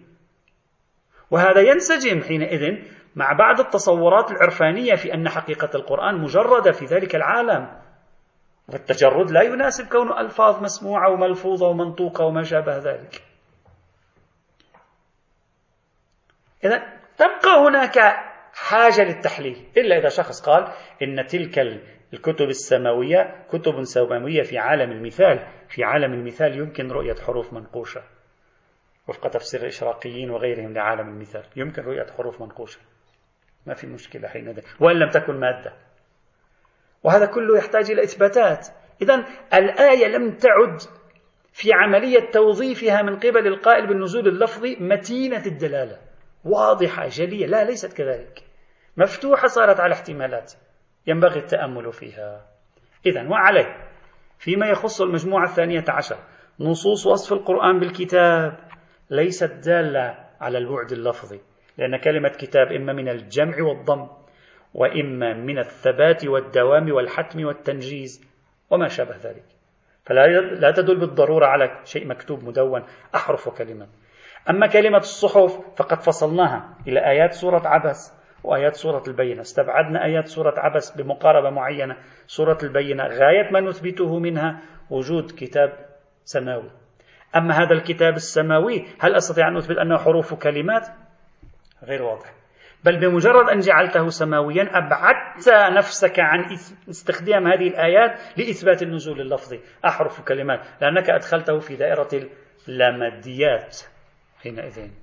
[1.31, 2.79] وهذا ينسجم حينئذ
[3.17, 7.83] مع بعض التصورات العرفانية في أن حقيقة القرآن مجردة في ذلك العالم.
[8.69, 13.23] والتجرد لا يناسب كونه ألفاظ مسموعة وملفوظة ومنطوقة وما شابه ذلك.
[16.65, 16.83] إذا
[17.17, 17.99] تبقى هناك
[18.55, 20.73] حاجة للتحليل إلا إذا شخص قال
[21.03, 21.59] إن تلك
[22.13, 25.49] الكتب السماوية كتب سماوية في عالم المثال.
[25.73, 28.03] في عالم المثال يمكن رؤية حروف منقوشة
[29.09, 31.45] وفق تفسير الإشراقيين وغيرهم لعالم المثال.
[31.57, 32.81] يمكن رؤية حروف منقوشة.
[33.67, 35.73] ما في مشكلة حينئذ وإن لم تكن مادة.
[37.03, 38.69] وهذا كله يحتاج إلى إثباتات.
[39.03, 40.81] إذا الآية لم تعد
[41.53, 45.99] في عملية توظيفها من قبل القائل بالنزول اللفظي متينة الدلالة.
[46.45, 47.47] واضحة جلية.
[47.47, 48.43] لا ليست كذلك.
[48.97, 50.53] مفتوحة صارت على احتمالات.
[51.07, 52.47] ينبغي التأمل فيها.
[53.07, 53.92] إذا وعليه.
[54.43, 56.17] فيما يخص المجموعة الثانية عشر.
[56.61, 58.59] نصوص وصف القرآن بالكتاب.
[59.11, 61.41] ليست دالة على البعد اللفظي
[61.79, 64.09] لأن كلمة كتاب إما من الجمع والضم
[64.75, 68.25] وإما من الثبات والدوام والحتم والتنجيز
[68.71, 69.45] وما شابه ذلك.
[70.05, 72.83] فلا لا تدل بالضرورة على شيء مكتوب مدون
[73.15, 73.89] أحرف وكلمات
[74.51, 78.22] أما كلمة الصحف فقد فصلناها إلى آيات سورة عبس.
[78.45, 79.41] وآيات سورة البينة.
[79.41, 81.97] استبعدنا آيات سورة عبس بمقاربة معينة.
[82.27, 85.73] سورة البينة غاية ما نثبته منها وجود كتاب
[86.25, 86.71] سماوي.
[87.37, 90.87] أما هذا الكتاب السماوي هل أستطيع أن أثبت أنه حروف كلمات؟
[91.85, 92.33] غير واضح.
[92.85, 96.45] بل بمجرد أن جعلته سماويا أبعدت نفسك عن
[96.91, 99.61] استخدام هذه الآيات لإثبات النزول اللفظي.
[99.85, 102.09] أحرف كلمات لأنك أدخلته في دائرة
[102.69, 103.79] اللاماديات
[104.43, 105.02] حينئذ.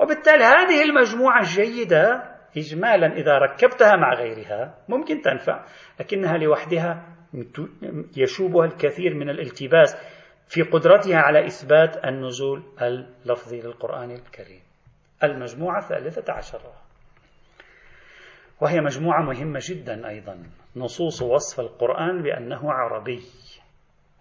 [0.00, 5.64] وبالتالي هذه المجموعة الجيدة إجمالا إذا ركبتها مع غيرها ممكن تنفع
[6.00, 7.18] لكنها لوحدها
[8.16, 9.96] يشوبها الكثير من الالتباس
[10.48, 14.60] في قدرتها على إثبات النزول اللفظي للقرآن الكريم.
[15.24, 16.72] المجموعة الثالثة عشرة
[18.60, 20.42] وهي مجموعة مهمة جدا أيضا
[20.76, 23.22] نصوص وصف القرآن بأنه عربي.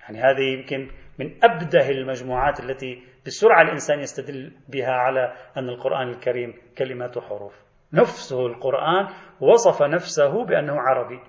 [0.02, 6.54] يعني هذه يمكن من أبده المجموعات التي بسرعة الإنسان يستدل بها على أن القرآن الكريم
[6.78, 9.08] كلمات وحروف نفسه القرآن
[9.42, 11.20] وصف نفسه بأنه عربي.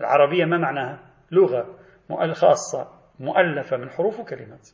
[0.00, 0.98] العربية ما معناها؟
[1.30, 1.78] لغة
[2.32, 2.88] خاصة
[3.20, 4.68] مؤلفة من حروف وكلمات.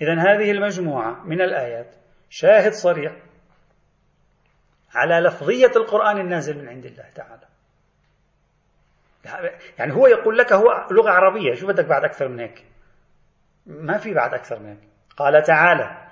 [0.00, 1.94] إذا هذه المجموعة من الآيات
[2.30, 3.16] شاهد صريح
[4.94, 7.46] على لفظية القرآن النازل من عند الله تعالى.
[9.78, 11.54] يعني هو يقول لك هو لغة عربية.
[11.54, 12.71] شو بدك بعد أكثر من هيك؟
[13.66, 14.76] ما في بعد أكثر من
[15.16, 16.08] قال تعالى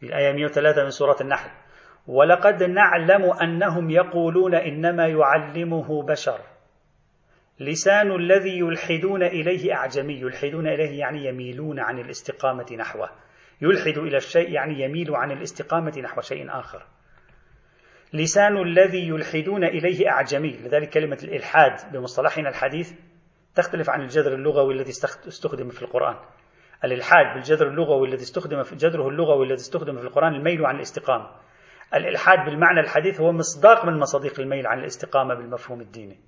[0.00, 1.50] في الآية 103 من سورة النحل
[2.06, 6.40] ولقد نعلم أنهم يقولون إنما يعلمه بشر.
[7.60, 10.20] لسان الذي يلحدون إليه أعجمي.
[10.20, 13.10] يلحدون إليه يعني يميلون عن الاستقامة نحوه.
[13.60, 16.86] يلحد إلى الشيء يعني يميل عن الاستقامة نحو شيء آخر.
[18.12, 20.56] لسان الذي يلحدون إليه أعجمي.
[20.56, 22.92] لذلك كلمة الإلحاد بمصطلحنا الحديث
[23.54, 24.90] تختلف عن الجذر اللغوي الذي
[25.28, 26.16] استخدم في القرآن.
[26.84, 31.30] الإلحاد بالجذر اللغوي الذي استخدم في جذره اللغوي الذي استخدم في القرآن الميل عن الاستقامة.
[31.94, 36.20] الإلحاد بالمعنى الحديث هو مصداق من مصادق الميل عن الاستقامة بالمفهوم الديني.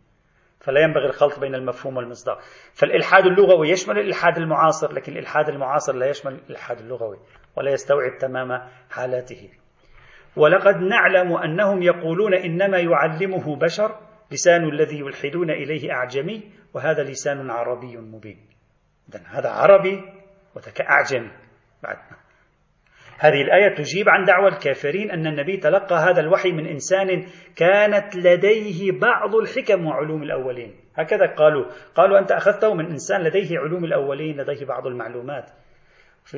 [0.61, 2.39] فلا ينبغي الخلط بين المفهوم والمصداق.
[2.73, 7.19] فالإلحاد اللغوي يشمل الإلحاد المعاصر لكن الإلحاد المعاصر لا يشمل الإلحاد اللغوي
[7.57, 9.51] ولا يستوعب تمام حالاته.
[10.37, 13.97] ولقد نعلم أنهم يقولون إنما يعلمه بشر
[14.33, 16.43] لسان الذي يلحدون إليه أعجمي
[16.75, 18.49] وهذا لسان عربي مبين.
[19.27, 20.18] هذا عربي
[20.59, 21.31] وذاك أعجمي
[21.83, 21.97] بعد.
[23.19, 28.93] هذه الآية تجيب عن دعوى الكافرين أن النبي تلقى هذا الوحي من إنسان كانت لديه
[29.01, 30.75] بعض الحكم وعلوم الأولين.
[30.95, 31.65] هكذا قالوا.
[31.95, 35.51] قالوا أنت أخذته من إنسان لديه علوم الأولين لديه بعض المعلومات.
[36.25, 36.37] في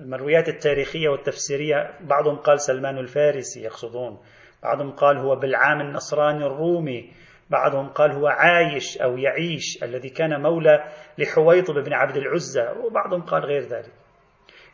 [0.00, 4.18] المرويات التاريخية والتفسيرية بعضهم قال سلمان الفارسي يقصدون.
[4.62, 7.12] بعضهم قال هو بالعام النصراني الرومي.
[7.54, 10.84] بعضهم قال هو عايش أو يعيش الذي كان مولى
[11.18, 13.92] لحويطب بن عبد العزة وبعضهم قال غير ذلك.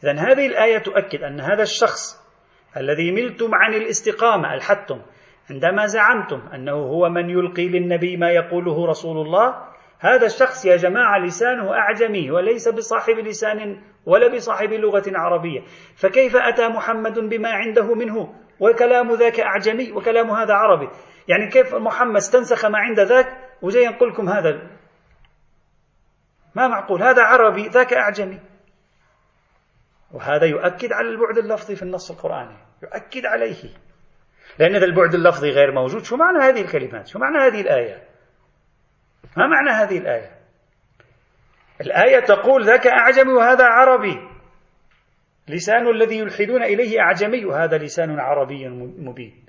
[0.05, 2.21] إذا هذه الآية تؤكد أن هذا الشخص
[2.77, 5.03] الذي ملتم عن الاستقامة ألحدتم
[5.51, 9.55] عندما زعمتم أنه هو من يلقي للنبي ما يقوله رسول الله
[9.99, 15.61] هذا الشخص يا جماعة لسانه أعجمي وليس بصاحب لسان ولا بصاحب لغة عربية.
[15.97, 20.89] فكيف أتى محمد بما عنده منه؟ وكلام ذاك أعجمي وكلام هذا عربي.
[21.29, 23.27] يعني كيف محمد استنسخ ما عند ذاك؟
[23.63, 24.71] وجاي يقول لكم هذا.
[26.55, 28.41] ما معقول؟ هذا عربي ذاك أعجمي.
[30.13, 32.57] وهذا يؤكد على البعد اللفظي في النص القرآني.
[32.83, 33.71] يؤكد عليه.
[34.59, 36.03] لأن إذا البعد اللفظي غير موجود.
[36.05, 38.03] شو معنى هذه الكلمات؟ شو معنى هذه الآية؟
[39.37, 40.40] ما معنى هذه الآية؟
[41.81, 44.29] الآية تقول ذاك أعجمي وهذا عربي.
[45.49, 48.69] لسان الذي يلحدون إليه أعجمي وهذا لسان عربي
[48.99, 49.45] مبين.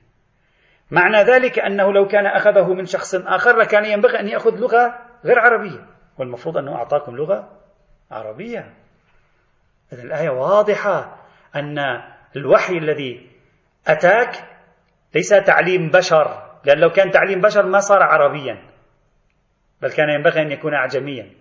[0.91, 5.39] معنى ذلك أنه لو كان أخذه من شخص آخر لكان ينبغي أن يأخذ لغة غير
[5.39, 5.85] عربية.
[6.17, 7.59] والمفروض أنه أعطاكم لغة
[8.11, 8.73] عربية.
[9.93, 11.17] إذا الآية واضحة
[11.55, 11.77] أن
[12.35, 13.29] الوحي الذي
[13.87, 14.31] أتاك
[15.15, 18.61] ليس تعليم بشر لأن لو كان تعليم بشر ما صار عربيا
[19.81, 21.40] بل كان ينبغي أن يكون أعجميا.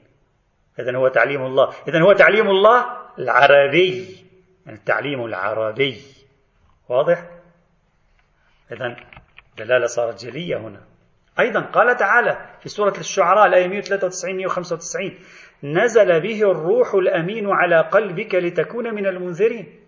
[0.80, 1.68] إذا هو تعليم الله.
[1.88, 2.86] إذا هو تعليم الله
[3.18, 4.16] العربي.
[4.66, 5.96] يعني التعليم العربي.
[6.88, 7.18] واضح؟
[8.72, 8.96] إذا
[9.58, 10.80] دلالة صارت جلية هنا.
[11.40, 15.18] أيضا قال تعالى في سورة الشعراء الآية 193 195
[15.64, 19.80] نزل به الروح الأمين على قلبك لتكون من المنذرين.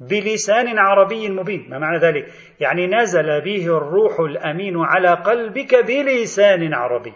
[0.00, 1.70] بلسان عربي مبين.
[1.70, 7.12] ما معنى ذلك؟ يعني نزل به الروح الأمين على قلبك بلسان عربي.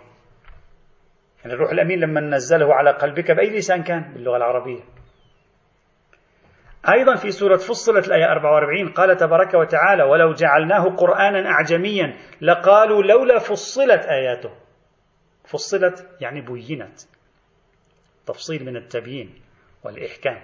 [1.48, 4.80] يعني الروح الأمين لما نزله على قلبك بأي لسان كان؟ باللغة العربية.
[6.92, 13.38] أيضا في سورة فصلت الآية 44 قال تبارك وتعالى ولو جعلناه قرآنا أعجميا لقالوا لولا
[13.38, 14.50] فصلت آياته.
[15.44, 17.00] فصلت يعني بينت.
[18.26, 19.34] تفصيل من التبيين
[19.84, 20.42] والإحكام.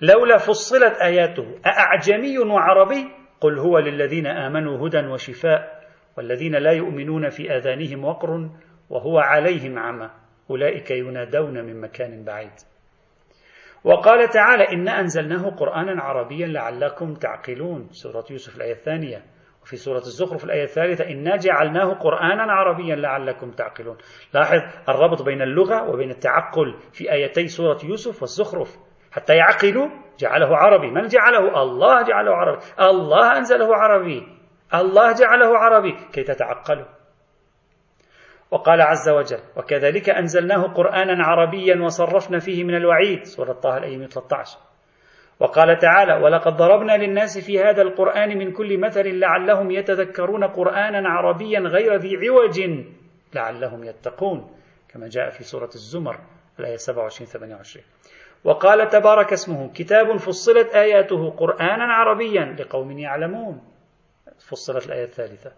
[0.00, 3.08] لولا فصلت آياته أأعجمي وعربي؟
[3.40, 5.84] قل هو للذين آمنوا هدى وشفاء
[6.16, 8.50] والذين لا يؤمنون في آذانهم وقر
[8.90, 10.19] وهو عليهم عمى.
[10.50, 12.52] أولئك ينادون من مكان بعيد.
[13.84, 17.88] وقال تعالى إنا أنزلناه قرآنا عربيا لعلكم تعقلون.
[17.90, 19.22] سورة يوسف الآية الثانية.
[19.62, 23.96] وفي سورة الزخرف الآية الثالثة إنا جعلناه قرآنا عربيا لعلكم تعقلون.
[24.34, 28.76] لاحظ الربط بين اللغة وبين التعقل في آيتي سورة يوسف والزخرف.
[29.12, 29.88] حتى يعقلوا
[30.18, 30.90] جعله عربي.
[30.90, 32.62] من جعله؟ الله جعله عربي.
[32.80, 34.28] الله أنزله عربي.
[34.74, 35.96] الله جعله عربي.
[36.12, 36.99] كي تتعقلوا.
[38.50, 44.58] وقال عز وجل وكذلك أنزلناه قرآنا عربيا وصرفنا فيه من الوعيد سورة طه الأيام 13
[45.40, 51.60] وقال تعالى ولقد ضربنا للناس في هذا القرآن من كل مثل لعلهم يتذكرون قرآنا عربيا
[51.60, 52.60] غير ذي عوج
[53.34, 54.56] لعلهم يتقون
[54.88, 56.18] كما جاء في سورة الزمر
[56.58, 57.86] الآية 27 28
[58.44, 63.62] وقال تبارك اسمه كتاب فصلت آياته قرآنا عربيا لقوم يعلمون
[64.50, 65.52] فصلت الآية الثالثة.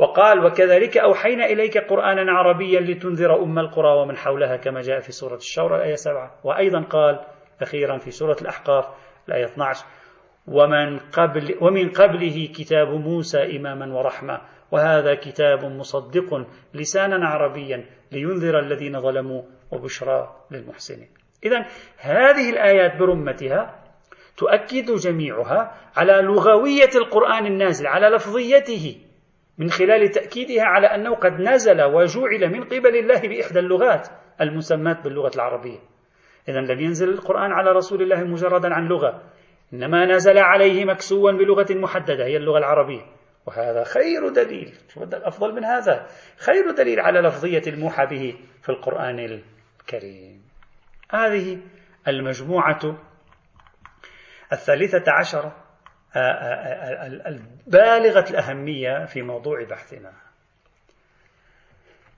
[0.00, 5.34] وقال وكذلك أوحينا إليك قرآنا عربيا لتنذر أم القرى ومن حولها كما جاء في سورة
[5.34, 7.20] الشورى الآية 7 وأيضا قال
[7.62, 8.84] أخيرا في سورة الأحقاف
[9.28, 9.86] الآية 12
[10.46, 14.40] ومن, قبل ومن قبله كتاب موسى إماما ورحمة
[14.70, 21.08] وهذا كتاب مصدق لسانا عربيا لينذر الذين ظلموا وبشرى للمحسنين.
[21.44, 21.66] إذا
[21.98, 23.84] هذه الآيات برمتها
[24.36, 29.09] تؤكد جميعها على لغوية القرآن النازل على لفظيته.
[29.60, 34.08] من خلال تأكيدها على أنه قد نزل وجعل من قبل الله بإحدى اللغات
[34.40, 35.78] المسمات باللغة العربية.
[36.48, 39.22] إذا لم ينزل القرآن على رسول الله مجردا عن لغة
[39.72, 43.02] إنما نزل عليه مكسوا بلغة محددة هي اللغة العربية.
[43.46, 46.06] وهذا خير دليل شو أفضل من هذا.
[46.38, 50.42] خير دليل على لفظية الموحى به في القرآن الكريم.
[51.10, 51.58] هذه
[52.08, 52.96] المجموعة
[54.52, 55.69] الثالثة عشرة
[57.26, 60.12] البالغة الأهمية في موضوع بحثنا.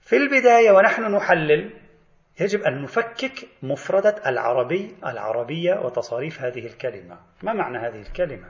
[0.00, 1.70] في البداية ونحن نحلل
[2.40, 7.18] يجب أن نفكك مفردة العربي العربية وتصاريف هذه الكلمة.
[7.42, 8.48] ما معنى هذه الكلمة؟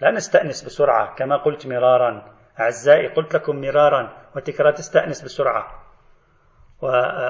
[0.00, 5.84] لا نستأنس بسرعة كما قلت مرارا أعزائي قلت لكم مرارا وتكرار تستأنس بسرعة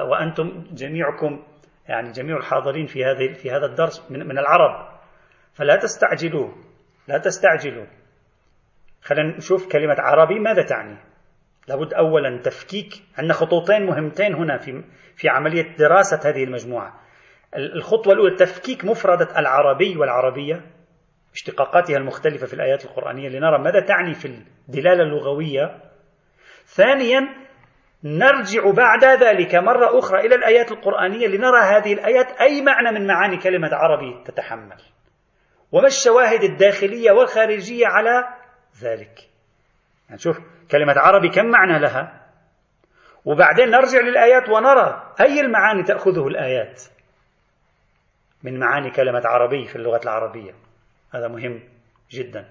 [0.09, 1.43] وأنتم جميعكم
[1.87, 4.99] يعني جميع الحاضرين في هذه في هذا الدرس من, من العرب
[5.53, 6.51] فلا تستعجلوا
[7.11, 7.85] لا تستعجلوا
[9.01, 10.97] خلينا نشوف كلمة عربي ماذا تعني؟
[11.67, 14.83] لابد أولا تفكيك عندنا خطوتين مهمتين هنا في
[15.15, 16.99] في عملية دراسة هذه المجموعة.
[17.55, 20.61] الخطوة الأولى تفكيك مفردة العربي والعربية
[21.33, 24.25] اشتقاقاتها المختلفة في الآيات القرآنية لنرى ماذا تعني في
[24.67, 25.81] الدلالة اللغوية.
[26.65, 27.21] ثانيا
[28.03, 33.37] نرجع بعد ذلك مرة أخرى إلى الآيات القرآنية لنرى هذه الآيات أي معنى من معاني
[33.37, 34.81] كلمة عربي تتحمل.
[35.71, 38.27] وما الشواهد الداخلية والخارجية على
[38.81, 39.29] ذلك؟
[40.09, 40.37] يعني شوف
[40.71, 42.21] كلمة عربي كم معنى لها؟
[43.25, 46.81] وبعدين نرجع للآيات ونرى أي المعاني تأخذه الآيات.
[48.43, 50.53] من معاني كلمة عربي في اللغة العربية.
[51.13, 51.63] هذا مهم
[52.11, 52.49] جدا.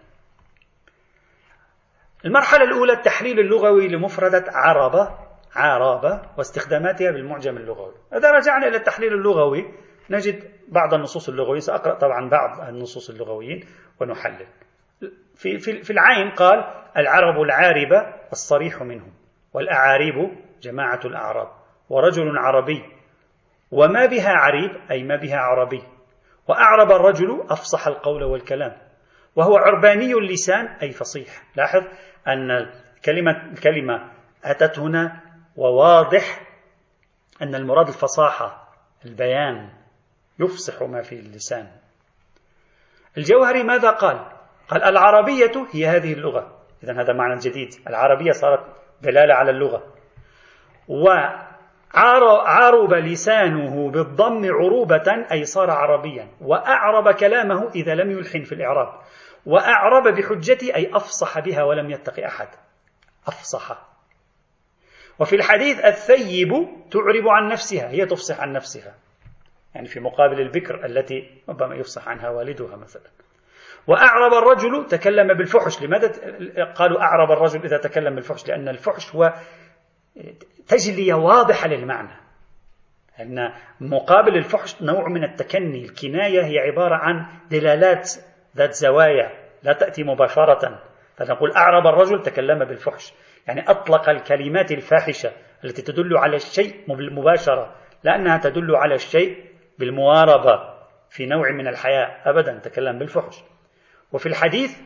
[2.24, 5.18] المرحلة الأولى التحليل اللغوي لمفردة عربة
[5.54, 7.94] عربة واستخداماتها بالمعجم اللغوي.
[8.16, 9.74] إذا رجعنا إلى التحليل اللغوي
[10.10, 13.64] نجد بعض النصوص اللغوية سأقرأ طبعا بعض النصوص اللغويين
[14.00, 14.46] ونحلل.
[15.34, 16.64] في, في, في العين قال
[16.96, 19.12] العرب العاربة الصريح منهم
[19.52, 20.14] والأعاريب
[20.62, 21.48] جماعة الأعراب
[21.88, 22.84] ورجل عربي
[23.70, 25.82] وما بها عريب أي ما بها عربي
[26.48, 28.76] وأعرب الرجل أفصح القول والكلام
[29.36, 31.42] وهو عرباني اللسان أي فصيح.
[31.56, 31.82] لاحظ
[32.28, 34.10] أن الكلمة, الكلمة
[34.44, 35.20] أتت هنا
[35.56, 36.40] وواضح
[37.42, 38.68] أن المراد الفصاحة
[39.04, 39.79] البيان
[40.40, 41.68] يفصح ما في اللسان.
[43.18, 44.26] الجوهري ماذا قال؟
[44.68, 46.56] قال العربية هي هذه اللغة.
[46.84, 47.68] إذا هذا معنى جديد.
[47.88, 48.64] العربية صارت
[49.02, 49.82] دلالة على اللغة.
[50.88, 56.28] وعرب لسانه بالضم عروبة أي صار عربيا.
[56.40, 59.00] وأعرب كلامه إذا لم يلحن في الإعراب.
[59.46, 62.48] وأعرب بحجتي أي أفصح بها ولم يتق أحد.
[63.26, 63.90] أفصح.
[65.18, 66.48] وفي الحديث الثيب
[66.90, 68.94] تعرب عن نفسها هي تفصح عن نفسها.
[69.74, 73.02] يعني في مقابل البكر التي ربما يفصح عنها والدها مثلا.
[73.86, 75.82] وأعرب الرجل تكلم بالفحش.
[75.82, 76.08] لماذا
[76.74, 79.34] قالوا أعرب الرجل إذا تكلم بالفحش؟ لأن الفحش هو
[80.68, 82.20] تجلية واضحة للمعنى.
[83.20, 85.84] أن مقابل الفحش نوع من التكني.
[85.84, 88.10] الكناية هي عبارة عن دلالات
[88.56, 89.30] ذات زوايا
[89.62, 90.82] لا تأتي مباشرة.
[91.16, 93.12] فنقول أعرب الرجل تكلم بالفحش.
[93.46, 95.32] يعني أطلق الكلمات الفاحشة
[95.64, 97.74] التي تدل على الشيء مباشرة.
[98.04, 99.49] لأنها تدل على الشيء
[99.80, 100.74] بالمواربة
[101.10, 103.44] في نوع من الحياة أبدا تكلم بالفحش.
[104.12, 104.80] وفي الحديث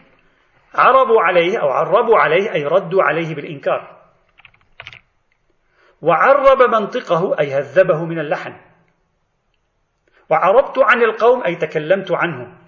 [0.75, 4.01] عربوا عليه أو عربوا عليه أي ردوا عليه بالإنكار.
[6.03, 8.57] وعرب منطقه أي هذبه من اللحن.
[10.31, 12.59] وعربت عن القوم أي تكلمت عنه.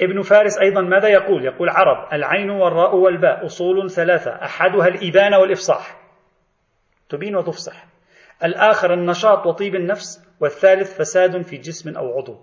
[0.00, 6.00] ابن فارس أيضا ماذا يقول؟ يقول عرب العين والراء والباء أصول ثلاثة أحدها الإبانة والإفصاح.
[7.08, 7.84] تبين وتفصح.
[8.44, 12.36] الآخر النشاط وطيب النفس والثالث فساد في جسم أو عضو.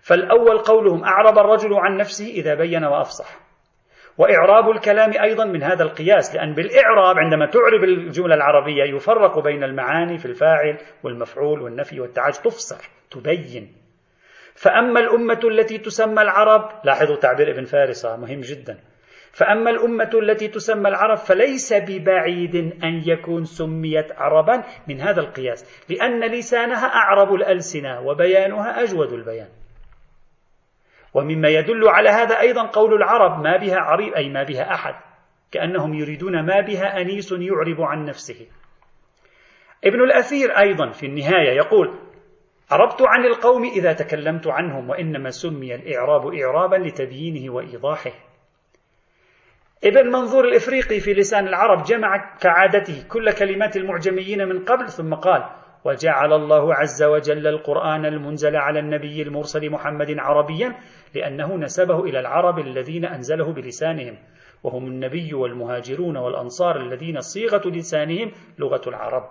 [0.00, 3.46] فالأول قولهم أعرب الرجل عن نفسه إذا بين وأفصح.
[4.18, 10.18] وإعراب الكلام أيضا من هذا القياس لأن بالإعراب عندما تعرب الجملة العربية يفرق بين المعاني
[10.18, 12.78] في الفاعل والمفعول والنفي والتعاج تفصح
[13.10, 13.72] تبين.
[14.54, 18.78] فأما الأمة التي تسمى العرب لاحظوا تعبير ابن فارس مهم جدا.
[19.36, 26.24] فأما الأمة التي تسمى العرب فليس ببعيد أن يكون سميت عربا من هذا القياس لأن
[26.24, 29.48] لسانها أعرب الألسنة وبيانها أجود البيان.
[31.14, 34.94] ومما يدل على هذا أيضا قول العرب ما بها عريب أي ما بها أحد.
[35.52, 38.46] كأنهم يريدون ما بها أنيس يعرب عن نفسه.
[39.84, 41.94] ابن الأثير أيضا في النهاية يقول
[42.70, 48.25] عربت عن القوم إذا تكلمت عنهم وإنما سمي الإعراب إعرابا لتبيينه وإيضاحه.
[49.84, 55.44] ابن منظور الإفريقي في لسان العرب جمع كعادته كل كلمات المعجميين من قبل ثم قال
[55.84, 60.76] وجعل الله عز وجل القرآن المنزل على النبي المرسل محمد عربيا
[61.14, 64.18] لأنه نسبه إلى العرب الذين أنزله بلسانهم.
[64.62, 69.24] وهم النبي والمهاجرون والأنصار الذين صيغة لسانهم لغة العرب.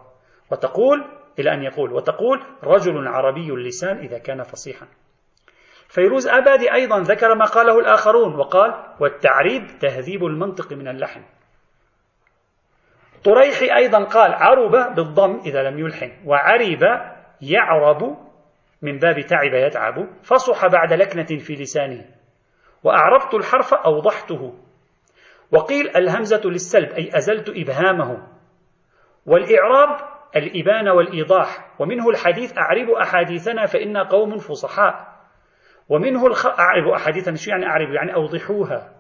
[0.52, 1.06] وتقول
[1.39, 4.88] إلى أن يقول وتقول رجل عربي اللسان إذا كان فصيحا.
[5.96, 11.22] فيروز أبادي أيضا ذكر ما قاله الآخرون وقال والتعريب تهذيب المنطق من اللحن
[13.24, 16.82] طريحي أيضا قال عرب بالضم إذا لم يلحن وعرب
[17.41, 18.18] يعرب
[18.82, 22.06] من باب تعب يتعب فصح بعد لكنة في لسانه.
[22.84, 24.54] وأعربت الحرف أوضحته.
[25.52, 28.28] وقيل الهمزة للسلب أي أزلت إبهامه.
[29.26, 29.98] والإعراب
[30.36, 31.72] الإبانة والإيضاح.
[31.80, 35.14] ومنه الحديث أعرب أحاديثنا فإنا قوم فصحاء.
[35.89, 36.45] ومنه الخ...
[36.45, 38.91] أعرب أحاديثنا شو يعني أعرب؟ يعني أوضحوها.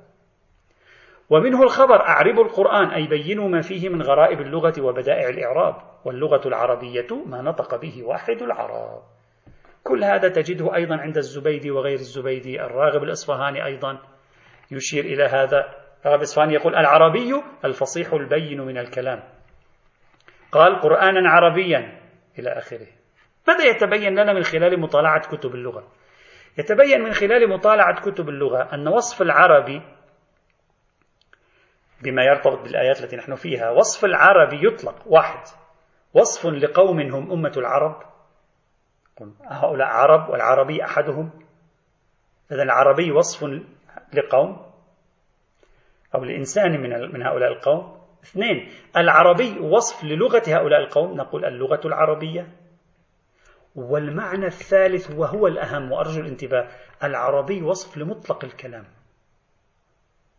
[1.29, 5.75] ومنه الخبر أعربوا القرآن أي بينوا ما فيه من غرائب اللغة وبدائع الإعراب.
[6.05, 9.01] واللغة العربية ما نطق به واحد العرب.
[9.83, 12.61] كل هذا تجده أيضا عند الزبيدي وغير الزبيدي.
[12.61, 13.99] الراغب الإصفهاني أيضا
[14.71, 15.75] يشير إلى هذا.
[16.01, 19.23] الراغب الإصفهاني يقول العربي الفصيح البين من الكلام.
[20.51, 21.99] قال قرآنا عربيا
[22.39, 22.87] إلى آخره.
[23.47, 25.87] ماذا يتبين لنا من خلال مطالعة كتب اللغة؟
[26.57, 29.81] يتبين من خلال مطالعة كتب اللغة أن وصف العربي
[32.01, 34.95] بما يرتبط بالآيات التي نحن فيها وصف العربي يطلق.
[35.05, 35.43] واحد
[36.13, 38.03] وصف لقوم هم أمة العرب.
[39.45, 41.31] هؤلاء عرب والعربي أحدهم.
[42.51, 43.43] إذا العربي وصف
[44.13, 44.71] لقوم
[46.15, 48.01] أو لإنسان من من هؤلاء القوم.
[48.23, 51.17] اثنين العربي وصف للغة هؤلاء القوم.
[51.17, 52.47] نقول اللغة العربية.
[53.75, 56.67] والمعنى الثالث وهو الأهم وأرجو الانتباه
[57.03, 58.85] العربي وصف لمطلق الكلام.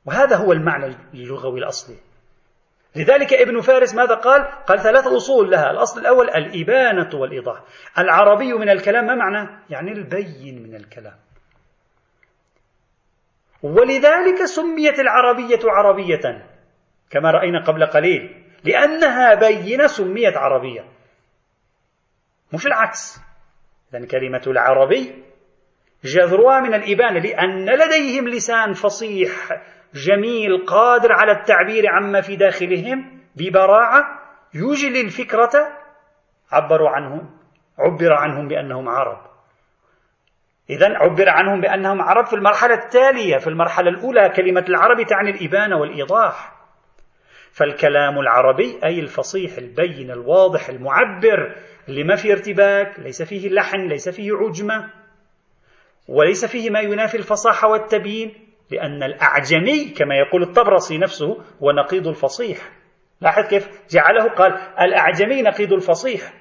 [0.05, 1.97] وهذا هو المعنى اللغوي الأصلي.
[2.97, 5.70] لذلك ابن فارس ماذا قال؟ قال ثلاث أصول لها.
[5.70, 7.62] الأصل الأول الإبانة والإيضاح.
[7.99, 11.16] العربي من الكلام ما معنى؟ يعني البين من الكلام.
[13.62, 16.47] ولذلك سميت العربية عربية
[17.11, 20.95] كما رأينا قبل قليل لأنها بينة سميت عربية.
[22.53, 23.20] مش العكس.
[23.94, 25.24] إذن كلمة العربي
[26.05, 29.62] جذرها من الإبانة لأن لديهم لسان فصيح
[29.94, 34.05] جميل قادر على التعبير عما في داخلهم ببراعة
[34.55, 35.53] يجلي الفكرة
[36.53, 37.30] عبروا عنهم
[37.78, 39.18] عبر عنهم بأنهم عرب.
[40.70, 45.76] إذا عبر عنهم بأنهم عرب في المرحلة التالية في المرحلة الأولى كلمة العربي تعني الإبانة
[45.76, 46.53] والإيضاح.
[47.53, 51.57] فالكلام العربي أي الفصيح البين الواضح المعبر
[51.89, 54.91] اللي ما فيه ارتباك ليس فيه لحن ليس فيه عجمة
[56.09, 58.34] وليس فيه ما ينافي الفصاحة والتبيين
[58.70, 62.59] لأن الأعجمي كما يقول الطبرسي نفسه هو نقيض الفصيح.
[63.20, 66.32] لاحظ كيف جعله قال الأعجمي نقيض الفصيح.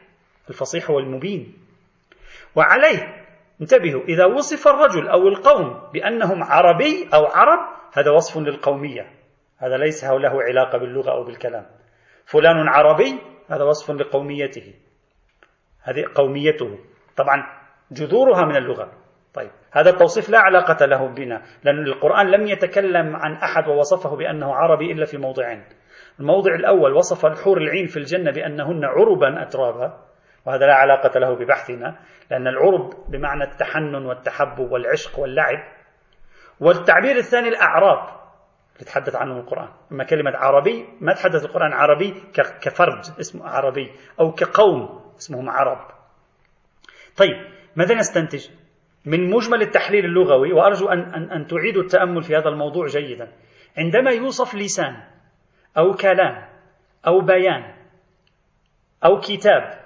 [0.49, 1.53] الفصيح هو المبين.
[2.55, 3.25] وعليه
[3.61, 7.59] انتبهوا إذا وصف الرجل أو القوم بأنهم عربي أو عرب
[7.93, 9.11] هذا وصف للقومية.
[9.57, 11.65] هذا ليس له علاقة باللغة أو بالكلام.
[12.25, 13.19] فلان عربي
[13.49, 14.73] هذا وصف لقوميته.
[15.85, 16.79] هذه قوميته.
[17.17, 17.43] طبعا
[17.91, 18.91] جذورها من اللغة.
[19.33, 24.55] طيب هذا التوصيف لا علاقة له بنا لأن القرآن لم يتكلم عن أحد ووصفه بأنه
[24.55, 25.63] عربي إلا في موضعين.
[26.19, 29.97] الموضع الأول وصف الحور العين في الجنة بأنهن عربا أترابا
[30.45, 31.99] وهذا لا علاقة له ببحثنا
[32.31, 35.63] لأن العرب بمعنى التحنن والتحبب والعشق واللعب.
[36.59, 38.15] والتعبير الثاني الأعراب
[38.81, 39.69] يتحدث عنه القرآن.
[39.91, 42.13] أما كلمة عربي ما تحدث القرآن عربي
[42.61, 45.04] كفرد اسمه عربي أو كقوم.
[45.17, 45.87] اسمهم عرب.
[47.17, 47.35] طيب
[47.75, 48.49] ماذا نستنتج؟
[49.05, 53.31] من مجمل التحليل اللغوي وأرجو أن, أن, أن تعيدوا التأمل في هذا الموضوع جيدا.
[53.77, 55.03] عندما يوصف لسان
[55.77, 56.49] أو كلام
[57.07, 57.75] أو بيان
[59.05, 59.85] أو كتاب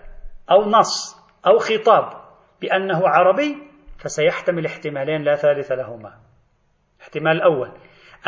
[0.52, 1.18] أو نص
[1.48, 2.22] أو خطاب
[2.62, 3.58] بأنه عربي
[3.98, 6.20] فسيحتمل احتمالين لا ثالث لهما.
[6.98, 7.72] الاحتمال الأول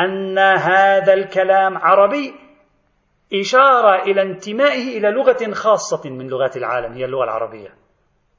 [0.00, 2.34] أن هذا الكلام عربي
[3.40, 7.68] إشارة إلى انتمائه إلى لغة خاصة من لغات العالم هي اللغة العربية.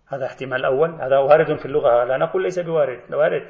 [0.08, 3.48] هذا احتمال الأول هذا وارد في اللغة لا نقول ليس بوارد وارد.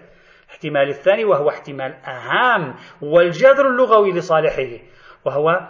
[0.52, 4.84] احتمال الثاني وهو احتمال أهم والجذر اللغوي لصالحه
[5.26, 5.68] وهو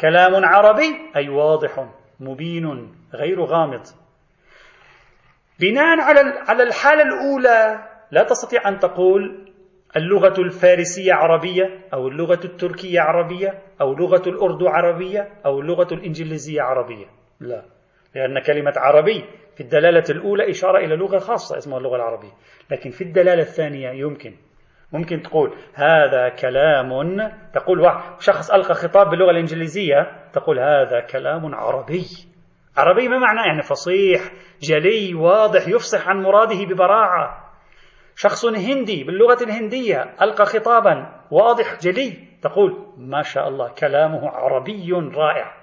[0.00, 1.88] كلام عربي أي واضح
[2.20, 3.82] مبين غير غامض.
[5.60, 9.45] بناء على على الحالة الأولى لا تستطيع أن تقول
[9.96, 17.06] اللغة الفارسية عربية أو اللغة التركية عربية أو لغة الأردو عربية أو اللغة الإنجليزية عربية.
[17.40, 17.62] لا
[18.14, 19.24] لأن كلمة عربي
[19.54, 22.32] في الدلالة الأولى إشارة إلى لغة خاصة اسمها اللغة العربية.
[22.70, 24.34] لكن في الدلالة الثانية يمكن
[24.92, 26.88] ممكن تقول هذا كلام
[27.54, 27.78] تقول
[28.18, 29.96] شخص ألقى خطاب باللغة الإنجليزية
[30.32, 32.06] تقول هذا كلام عربي.
[32.76, 34.20] عربي ما معناه يعني فصيح
[34.60, 37.45] جلي واضح يفصح عن مراده ببراعة.
[38.16, 42.26] شخص هندي باللغة الهندية ألقى خطابا واضح جلي.
[42.42, 45.56] تقول ما شاء الله كلامه عربي رائع.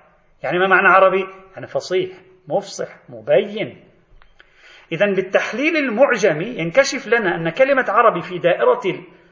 [0.43, 1.26] يعني ما معنى عربي؟
[1.56, 2.10] يعني فصيح
[2.47, 3.84] مفصح مبين.
[4.91, 8.82] إذا بالتحليل المعجمي ينكشف لنا أن كلمة عربي في دائرة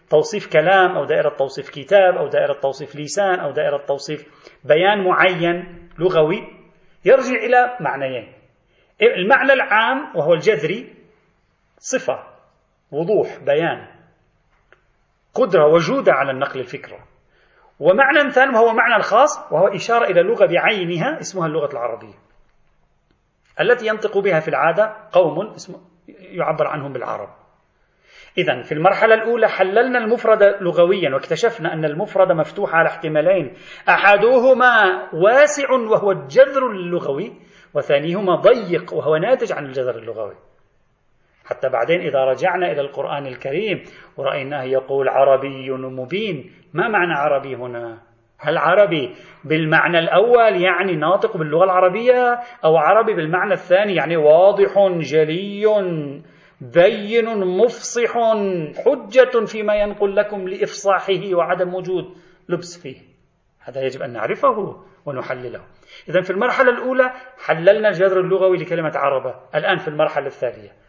[0.09, 4.25] توصيف كلام أو دائرة توصيف كتاب أو دائرة توصيف لسان أو دائرة توصيف
[4.63, 6.47] بيان معين لغوي
[7.05, 8.33] يرجع إلى معنيين.
[9.01, 10.93] المعنى العام وهو الجذري
[11.77, 12.30] صفة.
[12.91, 13.87] وضوح بيان.
[15.33, 16.99] قدرة وجودة على النقل الفكرة.
[17.79, 22.13] ومعنى ثاني وهو معنى الخاص وهو إشارة إلى لغة بعينها اسمها اللغة العربية.
[23.59, 27.29] التي ينطق بها في العادة قوم اسمه يعبر عنهم بالعرب.
[28.37, 33.53] إذا في المرحلة الأولى حللنا المفرد لغويا واكتشفنا أن المفرد مفتوح على احتمالين.
[33.89, 34.73] أحدهما
[35.13, 37.33] واسع وهو الجذر اللغوي
[37.73, 40.35] وثانيهما ضيق وهو ناتج عن الجذر اللغوي.
[41.51, 43.83] حتى بعدين إذا رجعنا إلى القرآن الكريم
[44.17, 46.51] ورأيناه يقول عربي مبين.
[46.73, 47.97] ما معنى عربي هنا؟
[48.39, 55.65] هل عربي بالمعنى الأول يعني ناطق باللغة العربية أو عربي بالمعنى الثاني يعني واضح جلي
[56.61, 58.13] بين مفصح
[58.85, 62.05] حجة فيما ينقل لكم لإفصاحه وعدم وجود
[62.49, 62.97] لبس فيه؟
[63.59, 64.75] هذا يجب أن نعرفه
[65.05, 65.61] ونحلله.
[66.09, 67.11] إذا في المرحلة الأولى
[67.45, 69.35] حللنا الجذر اللغوي لكلمة عربة.
[69.55, 70.80] الآن في المرحلة الثانية.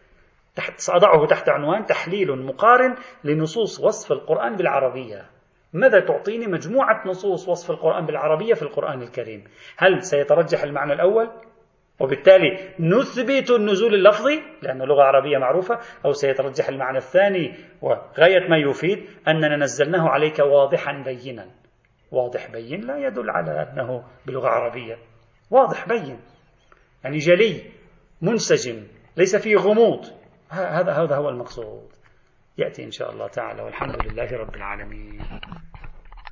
[0.55, 5.25] تحت سأضعه تحت عنوان تحليل مقارن لنصوص وصف القرآن بالعربية.
[5.73, 9.43] ماذا تعطيني مجموعة نصوص وصف القرآن بالعربية في القرآن الكريم؟
[9.77, 11.29] هل سيترجح المعنى الأول؟
[11.99, 19.05] وبالتالي نثبت النزول اللفظي لأنه لغة عربية معروفة أو سيترجح المعنى الثاني وغاية ما يفيد
[19.27, 21.49] أننا نزلناه عليك واضحا بينا.
[22.11, 24.97] واضح بين لا يدل على أنه بلغة عربية.
[25.51, 26.19] واضح بين
[27.03, 27.61] يعني جلي
[28.21, 28.83] منسجم
[29.17, 30.22] ليس فيه غموض.
[30.53, 31.91] هذا هذا هو المقصود.
[32.57, 35.21] يأتي إن شاء الله تعالى والحمد لله رب العالمين.